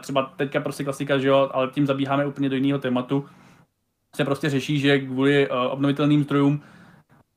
Třeba 0.00 0.32
teďka 0.36 0.60
prostě 0.60 0.84
klasika, 0.84 1.18
že 1.18 1.28
jo, 1.28 1.50
ale 1.52 1.68
tím 1.68 1.86
zabíháme 1.86 2.26
úplně 2.26 2.48
do 2.48 2.56
jiného 2.56 2.78
tématu. 2.78 3.26
Se 4.16 4.24
prostě 4.24 4.50
řeší, 4.50 4.78
že 4.78 4.98
kvůli 4.98 5.50
uh, 5.50 5.56
obnovitelným 5.56 6.24
zdrojům 6.24 6.62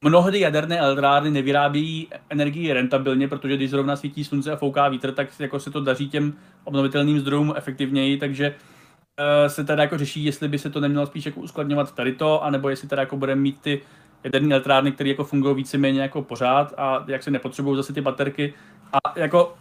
mnohdy 0.02 0.40
jaderné 0.40 0.80
elektrárny 0.80 1.32
nevyrábějí 1.32 2.08
energii 2.30 2.74
rentabilně, 2.74 3.28
protože 3.28 3.56
když 3.56 3.70
zrovna 3.70 3.96
svítí 3.96 4.24
slunce 4.24 4.52
a 4.52 4.56
fouká 4.56 4.90
vítr, 4.90 5.12
tak 5.12 5.40
jako 5.40 5.60
se 5.60 5.72
to 5.72 5.82
daří 5.82 6.10
těm 6.10 6.34
obnovitelným 6.64 7.20
zdrojům 7.20 7.54
efektivněji, 7.56 8.18
takže 8.18 8.50
uh, 8.50 9.48
se 9.48 9.64
teda 9.64 9.84
jako 9.84 9.98
řeší, 9.98 10.26
jestli 10.26 10.48
by 10.48 10.60
se 10.60 10.70
to 10.70 10.80
nemělo 10.80 11.06
spíš 11.06 11.26
jako 11.26 11.40
uskladňovat 11.40 11.96
tady 11.96 12.14
to, 12.14 12.44
anebo 12.44 12.70
jestli 12.70 12.88
teda 12.88 13.02
jako 13.02 13.18
budeme 13.18 13.42
mít 13.42 13.62
ty 13.62 13.82
jaderné 14.24 14.56
elektrárny, 14.56 14.92
které 14.92 15.10
jako 15.10 15.24
fungují 15.24 15.56
víceméně 15.56 16.02
jako 16.02 16.22
pořád 16.22 16.74
a 16.78 17.06
jak 17.08 17.24
se 17.24 17.32
nepotřebují 17.32 17.78
zase 17.78 17.94
ty 17.94 18.02
baterky. 18.02 18.54
A 18.94 19.20
jako 19.20 19.58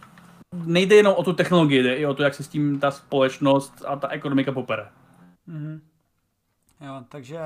nejde 0.65 0.95
jenom 0.95 1.13
o 1.17 1.23
tu 1.23 1.33
technologii, 1.33 1.83
jde 1.83 1.95
i 1.95 2.05
o 2.05 2.13
to, 2.13 2.23
jak 2.23 2.33
se 2.33 2.43
s 2.43 2.47
tím 2.47 2.79
ta 2.79 2.91
společnost 2.91 3.83
a 3.87 3.95
ta 3.95 4.07
ekonomika 4.07 4.51
popere. 4.51 4.87
Mm-hmm. 5.49 5.79
Jo, 6.85 7.03
takže 7.09 7.37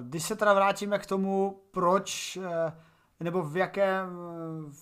když 0.00 0.22
se 0.22 0.36
teda 0.36 0.54
vrátíme 0.54 0.98
k 0.98 1.06
tomu, 1.06 1.60
proč 1.70 2.36
uh, 2.36 2.44
nebo 3.20 3.42
v 3.42 3.56
jakém, 3.56 4.06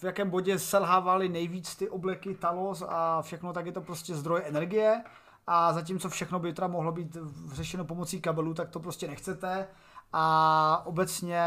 v 0.01 0.05
jakém 0.05 0.31
bodě 0.31 0.59
selhávaly 0.59 1.29
nejvíc 1.29 1.77
ty 1.77 1.89
obleky 1.89 2.35
Talos 2.35 2.83
a 2.89 3.23
všechno, 3.23 3.53
tak 3.53 3.67
je 3.67 3.73
to 3.73 3.81
prostě 3.81 4.15
zdroj 4.15 4.43
energie. 4.45 5.05
A 5.47 5.73
zatímco 5.73 6.09
všechno 6.09 6.39
by 6.39 6.53
teda 6.53 6.67
mohlo 6.67 6.93
být 6.93 7.17
řešeno 7.53 7.85
pomocí 7.85 8.21
kabelů, 8.21 8.55
tak 8.55 8.71
to 8.71 8.81
prostě 8.81 9.09
nechcete. 9.09 9.67
A 10.13 10.83
obecně 10.85 11.43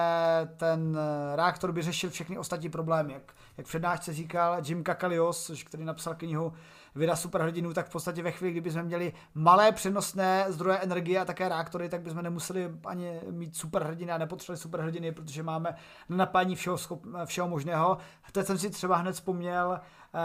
ten 0.57 0.97
reaktor 1.35 1.71
by 1.71 1.81
řešil 1.81 2.09
všechny 2.09 2.37
ostatní 2.37 2.69
problémy, 2.69 3.13
jak, 3.13 3.33
jak 3.57 3.67
přednášce 3.67 4.13
říkal 4.13 4.57
Jim 4.65 4.83
Kakalios, 4.83 5.51
který 5.65 5.85
napsal 5.85 6.15
knihu 6.15 6.53
Vida 6.95 7.15
superhrdinů, 7.15 7.73
tak 7.73 7.87
v 7.87 7.91
podstatě 7.91 8.23
ve 8.23 8.31
chvíli, 8.31 8.51
kdyby 8.51 8.71
jsme 8.71 8.83
měli 8.83 9.13
malé 9.33 9.71
přenosné 9.71 10.45
zdroje 10.47 10.77
energie 10.77 11.19
a 11.19 11.25
také 11.25 11.49
reaktory, 11.49 11.89
tak 11.89 12.01
bychom 12.01 12.21
nemuseli 12.21 12.71
ani 12.85 13.19
mít 13.31 13.57
superhrdiny 13.57 14.11
a 14.11 14.17
nepotřebovali 14.17 14.59
superhrdiny, 14.59 15.11
protože 15.11 15.43
máme 15.43 15.75
na 16.09 16.17
napájení 16.17 16.55
všeho, 16.55 16.77
schop, 16.77 17.05
všeho 17.25 17.47
možného. 17.47 17.97
Teď 18.31 18.45
jsem 18.45 18.57
si 18.57 18.69
třeba 18.69 18.95
hned 18.95 19.13
vzpomněl 19.13 19.79
eh, 19.79 20.19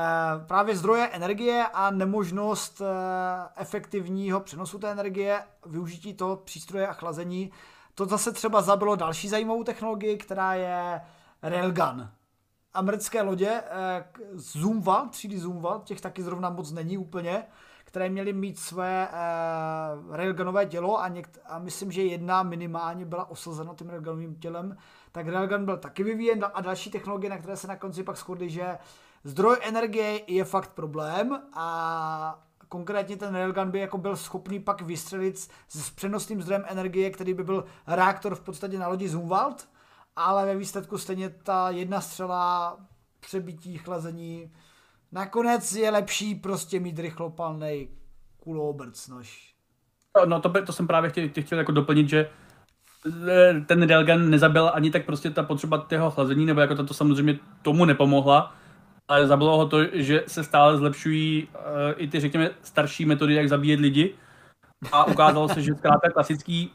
právě 0.46 0.76
zdroje 0.76 1.08
energie 1.08 1.66
a 1.72 1.90
nemožnost 1.90 2.80
eh, 2.80 2.84
efektivního 3.56 4.40
přenosu 4.40 4.78
té 4.78 4.90
energie, 4.90 5.42
využití 5.66 6.14
toho 6.14 6.36
přístroje 6.36 6.86
a 6.86 6.92
chlazení. 6.92 7.52
To 7.94 8.06
zase 8.06 8.32
třeba 8.32 8.62
zabilo 8.62 8.96
další 8.96 9.28
zajímavou 9.28 9.64
technologii, 9.64 10.16
která 10.16 10.54
je 10.54 11.00
railgun 11.42 12.10
americké 12.74 13.22
lodě, 13.22 13.62
eh, 13.70 14.04
Zoomval, 14.34 15.08
třídy 15.08 15.38
Zoomval, 15.38 15.80
těch 15.84 16.00
taky 16.00 16.22
zrovna 16.22 16.50
moc 16.50 16.72
není 16.72 16.98
úplně, 16.98 17.44
které 17.84 18.08
měly 18.08 18.32
mít 18.32 18.58
své 18.58 19.08
eh, 19.08 20.16
railgunové 20.16 20.66
dělo 20.66 21.00
a, 21.00 21.08
někt- 21.08 21.38
a 21.46 21.58
myslím, 21.58 21.92
že 21.92 22.02
jedna 22.02 22.42
minimálně 22.42 23.04
byla 23.04 23.30
osazena 23.30 23.74
tím 23.74 23.88
railgunovým 23.88 24.34
tělem, 24.34 24.76
tak 25.12 25.28
railgun 25.28 25.64
byl 25.64 25.76
taky 25.76 26.02
vyvíjen. 26.02 26.46
A 26.54 26.60
další 26.60 26.90
technologie, 26.90 27.30
na 27.30 27.38
které 27.38 27.56
se 27.56 27.66
na 27.66 27.76
konci 27.76 28.02
pak 28.02 28.16
shodli, 28.16 28.50
že 28.50 28.78
zdroj 29.24 29.56
energie 29.62 30.20
je 30.26 30.44
fakt 30.44 30.70
problém 30.70 31.42
a 31.52 32.42
konkrétně 32.68 33.16
ten 33.16 33.34
railgun 33.34 33.70
by 33.70 33.78
jako 33.78 33.98
byl 33.98 34.16
schopný 34.16 34.60
pak 34.60 34.82
vystřelit 34.82 35.38
s, 35.38 35.48
s 35.68 35.90
přenosným 35.90 36.42
zdrojem 36.42 36.64
energie, 36.66 37.10
který 37.10 37.34
by 37.34 37.44
byl 37.44 37.64
reaktor 37.86 38.34
v 38.34 38.40
podstatě 38.40 38.78
na 38.78 38.88
lodi 38.88 39.08
Zoomwald, 39.08 39.68
ale 40.16 40.46
ve 40.46 40.56
výsledku 40.56 40.98
stejně 40.98 41.30
ta 41.30 41.70
jedna 41.70 42.00
střela 42.00 42.76
přebití, 43.20 43.78
chlazení, 43.78 44.52
nakonec 45.12 45.72
je 45.72 45.90
lepší 45.90 46.34
prostě 46.34 46.80
mít 46.80 46.98
rychlopalnej 46.98 47.88
kuloobrc, 48.40 49.08
nož. 49.08 49.54
No 50.26 50.40
to, 50.40 50.52
to 50.66 50.72
jsem 50.72 50.86
právě 50.86 51.10
chtěl, 51.10 51.28
chtěl 51.40 51.58
jako 51.58 51.72
doplnit, 51.72 52.08
že 52.08 52.30
e, 53.28 53.60
ten 53.60 53.88
Railgun 53.88 54.30
nezabil 54.30 54.70
ani 54.74 54.90
tak 54.90 55.06
prostě 55.06 55.30
ta 55.30 55.42
potřeba 55.42 55.78
tého 55.78 56.10
chlazení, 56.10 56.46
nebo 56.46 56.60
jako 56.60 56.84
to, 56.84 56.94
samozřejmě 56.94 57.38
tomu 57.62 57.84
nepomohla, 57.84 58.54
ale 59.08 59.26
zabilo 59.26 59.56
ho 59.56 59.66
to, 59.66 59.78
že 59.92 60.24
se 60.26 60.44
stále 60.44 60.76
zlepšují 60.76 61.48
uh, 61.48 61.52
i 61.96 62.08
ty, 62.08 62.20
řekněme, 62.20 62.50
starší 62.62 63.04
metody, 63.04 63.34
jak 63.34 63.48
zabíjet 63.48 63.80
lidi. 63.80 64.14
A 64.92 65.04
ukázalo 65.04 65.48
se, 65.48 65.62
že 65.62 65.74
zkrátka 65.74 66.10
klasický, 66.10 66.72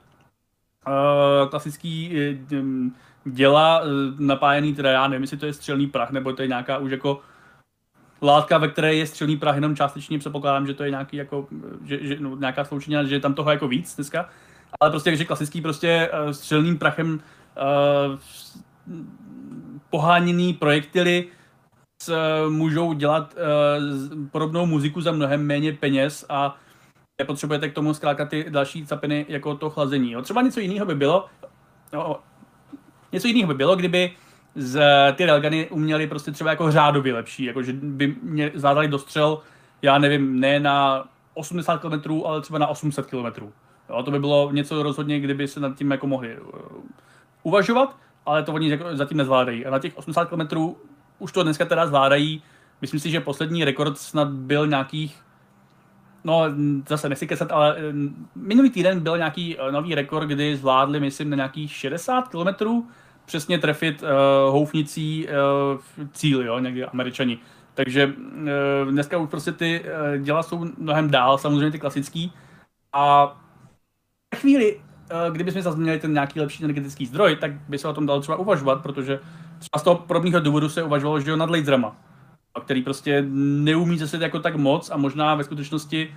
uh, 0.88 1.50
klasický 1.50 2.12
uh, 2.52 2.89
děla 3.26 3.82
eh, 3.84 3.88
napájený, 4.20 4.74
teda 4.74 4.92
já 4.92 5.08
nevím, 5.08 5.24
jestli 5.24 5.38
to 5.38 5.46
je 5.46 5.54
střelný 5.54 5.88
prach, 5.88 6.12
nebo 6.12 6.34
to 6.34 6.42
je 6.42 6.48
nějaká 6.48 6.78
už 6.78 6.92
jako 6.92 7.22
látka, 8.22 8.58
ve 8.58 8.68
které 8.68 8.96
je 8.96 9.08
střelný 9.08 9.38
prach 9.38 9.56
jenom 9.56 9.76
částečně, 9.76 10.20
předpokládám, 10.20 10.68
že 10.68 10.74
to 10.74 10.84
je 10.84 10.90
nějaký 10.90 11.18
jako, 11.18 11.48
že, 11.84 12.00
že, 12.02 12.18
no, 12.20 12.36
nějaká 12.36 12.66
sloučenina, 12.66 13.04
že 13.04 13.16
je 13.16 13.20
tam 13.20 13.34
toho 13.34 13.52
jako 13.52 13.68
víc 13.68 13.96
dneska, 13.96 14.30
ale 14.82 14.92
prostě, 14.92 15.16
že 15.16 15.26
klasický 15.26 15.62
prostě 15.62 16.10
uh, 16.24 16.30
střelným 16.30 16.78
prachem 16.78 17.14
uh, 17.14 18.20
poháněný 19.90 20.54
projektily 20.54 21.28
s, 22.04 22.14
můžou 22.50 22.94
dělat 22.94 23.36
uh, 23.36 24.28
podobnou 24.32 24.66
muziku 24.66 25.02
za 25.02 25.12
mnohem 25.12 25.46
méně 25.46 25.74
peněz 25.74 26.26
a 26.30 26.58
potřebujete 27.28 27.70
k 27.70 27.74
tomu 27.74 27.94
zkrátka 27.94 28.26
ty 28.26 28.46
další 28.50 28.86
capiny 28.86 29.26
jako 29.30 29.56
to 29.56 29.70
chlazení. 29.70 30.12
Jo. 30.12 30.22
Třeba 30.22 30.42
něco 30.42 30.60
jiného 30.60 30.86
by 30.86 30.96
bylo, 30.96 31.26
Něco 33.15 33.28
jiného 33.28 33.47
by 33.47 33.54
bylo, 33.54 33.75
kdyby 33.75 34.12
z, 34.56 34.82
ty 35.15 35.25
railguny 35.25 35.69
uměly 35.69 36.08
prostě 36.08 36.32
třeba 36.32 36.49
jako 36.49 36.71
řádově 36.71 37.13
lepší, 37.13 37.43
jako 37.43 37.63
že 37.63 37.73
by 37.73 38.15
mě 38.21 38.51
zvládali 38.56 38.88
dostřel, 38.88 39.41
já 39.82 39.97
nevím, 39.97 40.39
ne 40.39 40.60
na 40.60 41.06
80 41.34 41.78
km, 41.78 42.21
ale 42.25 42.41
třeba 42.41 42.60
na 42.60 42.67
800 42.67 43.06
km. 43.06 43.25
Jo, 43.89 44.04
to 44.04 44.12
by 44.12 44.19
bylo 44.19 44.51
něco 44.51 44.84
rozhodně, 44.84 45.19
kdyby 45.19 45.47
se 45.47 45.60
nad 45.60 45.78
tím 45.78 45.91
jako 45.91 46.08
mohli 46.08 46.38
uh, 46.39 46.49
uvažovat, 47.43 47.97
ale 48.25 48.43
to 48.43 48.54
oni 48.54 48.80
zatím 48.93 49.17
nezvládají. 49.17 49.65
A 49.65 49.69
na 49.69 49.80
těch 49.80 49.97
80 49.97 50.25
km 50.25 50.58
už 51.19 51.32
to 51.32 51.43
dneska 51.43 51.65
teda 51.65 51.88
zvládají. 51.88 52.43
Myslím 52.82 52.99
si, 52.99 53.10
že 53.10 53.19
poslední 53.19 53.65
rekord 53.65 53.97
snad 53.97 54.28
byl 54.28 54.67
nějakých 54.67 55.25
No, 56.25 56.43
zase 56.88 57.10
nechci 57.10 57.28
kesat, 57.28 57.51
ale 57.51 57.75
minulý 58.36 58.69
týden 58.69 58.99
byl 58.99 59.17
nějaký 59.17 59.58
eh, 59.60 59.71
nový 59.71 59.95
rekord, 59.95 60.28
kdy 60.28 60.56
zvládli, 60.56 60.99
myslím, 60.99 61.30
na 61.30 61.36
nějakých 61.36 61.71
60 61.71 62.28
kilometrů 62.28 62.88
přesně 63.26 63.60
trefit 63.60 64.04
uh, 64.04 64.10
houfnicí 64.54 65.28
uh, 65.28 66.06
cíl, 66.12 66.42
jo, 66.42 66.60
někdy 66.60 66.86
američani. 66.86 67.40
Takže 67.74 68.06
uh, 68.08 68.92
dneska 68.92 69.18
už 69.18 69.30
prostě 69.30 69.52
ty 69.52 69.82
uh, 69.82 70.18
děla 70.24 70.44
jsou 70.44 70.66
mnohem 70.78 71.12
dál, 71.12 71.38
samozřejmě 71.38 71.72
ty 71.72 71.80
klasický. 71.80 72.34
A 72.94 73.36
v 74.36 74.40
chvíli, 74.40 74.76
uh, 74.76 75.34
kdybychom 75.34 75.62
zase 75.62 75.78
měli 75.78 76.00
ten 76.00 76.14
nějaký 76.14 76.40
lepší 76.40 76.64
energetický 76.64 77.06
zdroj, 77.06 77.36
tak 77.36 77.52
by 77.52 77.78
se 77.78 77.88
o 77.88 77.94
tom 77.94 78.06
dalo 78.06 78.22
třeba 78.22 78.38
uvažovat, 78.38 78.84
protože 78.84 79.20
třeba 79.60 79.80
z 79.80 79.84
toho 79.84 79.96
podobného 79.96 80.40
důvodu 80.40 80.70
se 80.70 80.84
uvažovalo, 80.84 81.20
že 81.20 81.32
jo, 81.32 81.38
nad 81.38 81.50
laserama, 81.50 81.96
který 82.64 82.82
prostě 82.82 83.26
neumí 83.30 83.98
zase 83.98 84.18
jako 84.18 84.40
tak 84.40 84.56
moc 84.56 84.90
a 84.90 84.98
možná 84.98 85.36
ve 85.36 85.44
skutečnosti 85.44 86.16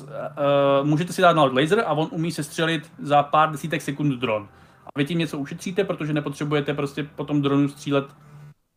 uh, 0.00 0.86
můžete 0.86 1.12
si 1.12 1.22
dát 1.22 1.36
na 1.36 1.44
laser 1.44 1.80
a 1.86 1.92
on 1.92 2.08
umí 2.10 2.32
sestřelit 2.32 2.92
za 2.98 3.22
pár 3.22 3.50
desítek 3.50 3.82
sekund 3.82 4.20
dron 4.20 4.48
vy 4.96 5.04
tím 5.04 5.18
něco 5.18 5.38
ušetříte, 5.38 5.84
protože 5.84 6.12
nepotřebujete 6.12 6.74
prostě 6.74 7.02
po 7.02 7.24
tom 7.24 7.42
dronu 7.42 7.68
střílet 7.68 8.04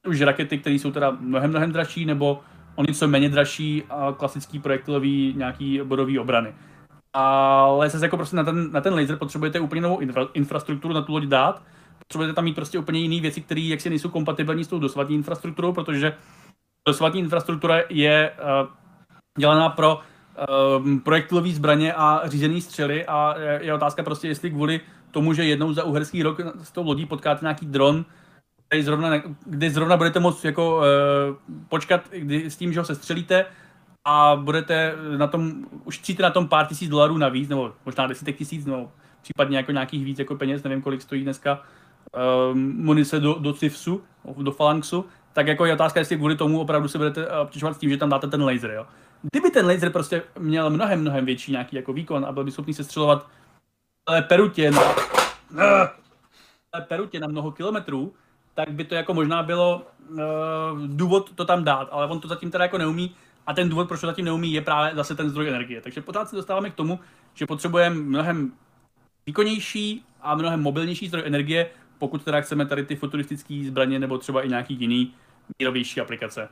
už 0.08 0.22
rakety, 0.22 0.58
které 0.58 0.76
jsou 0.76 0.92
teda 0.92 1.18
mnohem, 1.20 1.50
mnohem 1.50 1.72
dražší, 1.72 2.06
nebo 2.06 2.42
o 2.76 2.84
něco 2.84 3.08
méně 3.08 3.30
dražší 3.30 3.84
a 3.90 4.16
klasický 4.18 4.60
projektilový 4.60 5.34
nějaký 5.38 5.82
bodový 5.84 6.20
obrany. 6.20 6.54
Ale 7.14 7.90
se 7.90 8.06
jako 8.06 8.18
prostě 8.18 8.36
na 8.36 8.44
ten, 8.44 8.72
na 8.72 8.82
ten 8.82 8.94
laser 8.94 9.18
potřebujete 9.18 9.60
úplně 9.60 9.82
novou 9.82 10.00
infra, 10.00 10.28
infrastrukturu 10.34 10.94
na 10.94 11.02
tu 11.02 11.12
loď 11.12 11.24
dát, 11.24 11.64
potřebujete 12.00 12.34
tam 12.34 12.44
mít 12.44 12.56
prostě 12.56 12.80
úplně 12.80 13.00
jiné 13.00 13.22
věci, 13.22 13.42
které 13.42 13.62
jaksi 13.62 13.90
nejsou 13.90 14.10
kompatibilní 14.10 14.64
s 14.64 14.68
tou 14.68 14.80
dosvatní 14.80 15.16
infrastrukturou, 15.16 15.74
protože 15.74 16.14
dosvatní 16.88 17.20
infrastruktura 17.20 17.76
je 17.90 18.32
uh, 18.62 18.68
dělaná 19.40 19.70
pro 19.70 20.00
uh, 20.39 20.99
projektilové 20.99 21.49
zbraně 21.49 21.93
a 21.93 22.21
řízené 22.25 22.62
střely 22.62 23.06
a 23.06 23.36
je, 23.39 23.73
otázka 23.73 24.04
prostě, 24.04 24.28
jestli 24.28 24.49
kvůli 24.49 24.82
tomu, 25.12 25.34
že 25.34 25.45
jednou 25.45 25.73
za 25.73 25.84
uherský 25.84 26.23
rok 26.23 26.39
s 26.63 26.71
tou 26.71 26.86
lodí 26.86 27.06
potkáte 27.06 27.45
nějaký 27.45 27.65
dron, 27.65 28.06
který 28.67 28.84
zrovna, 28.84 29.21
kdy 29.45 29.69
zrovna 29.69 29.97
budete 29.97 30.19
moct 30.19 30.45
jako 30.45 30.78
uh, 30.78 30.84
počkat 31.69 32.02
kdy, 32.12 32.49
s 32.49 32.56
tím, 32.56 32.73
že 32.73 32.80
ho 32.80 32.86
se 32.86 32.95
střelíte 32.95 33.45
a 34.06 34.36
budete 34.36 34.95
na 35.17 35.28
tom, 35.28 35.65
ušetříte 35.84 36.23
na 36.23 36.30
tom 36.30 36.47
pár 36.47 36.67
tisíc 36.67 36.89
dolarů 36.89 37.17
navíc, 37.17 37.49
nebo 37.49 37.73
možná 37.86 38.08
desítek 38.08 38.38
tisíc, 38.38 38.65
nebo 38.65 38.91
případně 39.21 39.58
jako 39.58 39.71
nějakých 39.71 40.06
víc 40.06 40.19
jako 40.19 40.36
peněz, 40.36 40.63
nevím, 40.63 40.82
kolik 40.82 41.02
stojí 41.02 41.23
dneska 41.23 41.62
uh, 41.62 42.58
munice 42.58 43.19
do, 43.19 43.34
do 43.34 43.54
CIFSu, 43.54 44.02
do 44.38 44.52
Phalanxu, 44.52 45.06
tak 45.34 45.47
jako 45.47 45.65
je 45.65 45.73
otázka, 45.73 45.99
jestli 45.99 46.17
kvůli 46.17 46.36
tomu 46.36 46.60
opravdu 46.60 46.88
se 46.88 46.97
budete 46.97 47.28
obtěžovat 47.28 47.75
s 47.75 47.80
tím, 47.80 47.89
že 47.89 47.97
tam 47.97 48.10
dáte 48.10 48.28
ten 48.28 48.43
laser, 48.43 48.71
jo. 48.71 48.86
Kdyby 49.22 49.52
ten 49.52 49.66
laser 49.66 49.92
prostě 49.92 50.24
měl 50.40 50.70
mnohem, 50.70 51.02
mnohem 51.02 51.26
větší 51.26 51.52
nějaký 51.52 51.76
jako 51.76 51.94
výkon 51.94 52.26
a 52.26 52.32
byl 52.32 52.44
by 52.44 52.52
schopný 52.52 52.74
se 52.74 52.84
střelovat 52.84 53.28
ale 54.10 54.22
perutě 54.22 54.72
na, 54.72 54.82
ale 56.74 56.86
perutě 56.88 57.20
na 57.20 57.28
mnoho 57.28 57.52
kilometrů, 57.52 58.14
tak 58.54 58.72
by 58.72 58.84
to 58.84 58.96
jako 58.96 59.14
možná 59.14 59.44
bylo 59.44 59.88
uh, 60.10 60.20
důvod 60.88 61.36
to 61.36 61.46
tam 61.46 61.64
dát, 61.64 61.90
ale 61.92 62.08
on 62.08 62.20
to 62.20 62.28
zatím 62.28 62.52
teda 62.52 62.64
jako 62.64 62.78
neumí 62.78 63.16
a 63.48 63.54
ten 63.54 63.70
důvod, 63.70 63.88
proč 63.88 64.02
to 64.02 64.08
zatím 64.08 64.26
neumí, 64.26 64.54
je 64.54 64.62
právě 64.62 64.96
zase 64.96 65.16
ten 65.16 65.30
zdroj 65.30 65.48
energie. 65.48 65.82
Takže 65.82 66.02
pořád 66.02 66.30
se 66.30 66.36
dostáváme 66.36 66.70
k 66.70 66.76
tomu, 66.76 67.00
že 67.34 67.46
potřebujeme 67.46 67.96
mnohem 67.96 68.52
výkonnější 69.26 70.06
a 70.22 70.36
mnohem 70.36 70.62
mobilnější 70.62 71.08
zdroj 71.08 71.24
energie, 71.26 71.70
pokud 71.98 72.24
teda 72.24 72.42
chceme 72.42 72.66
tady 72.66 72.86
ty 72.86 72.96
futuristické 72.96 73.64
zbraně 73.68 74.00
nebo 74.00 74.18
třeba 74.18 74.42
i 74.42 74.50
nějaký 74.50 74.74
jiný 74.74 75.14
mírovější 75.60 76.02
aplikace. 76.02 76.50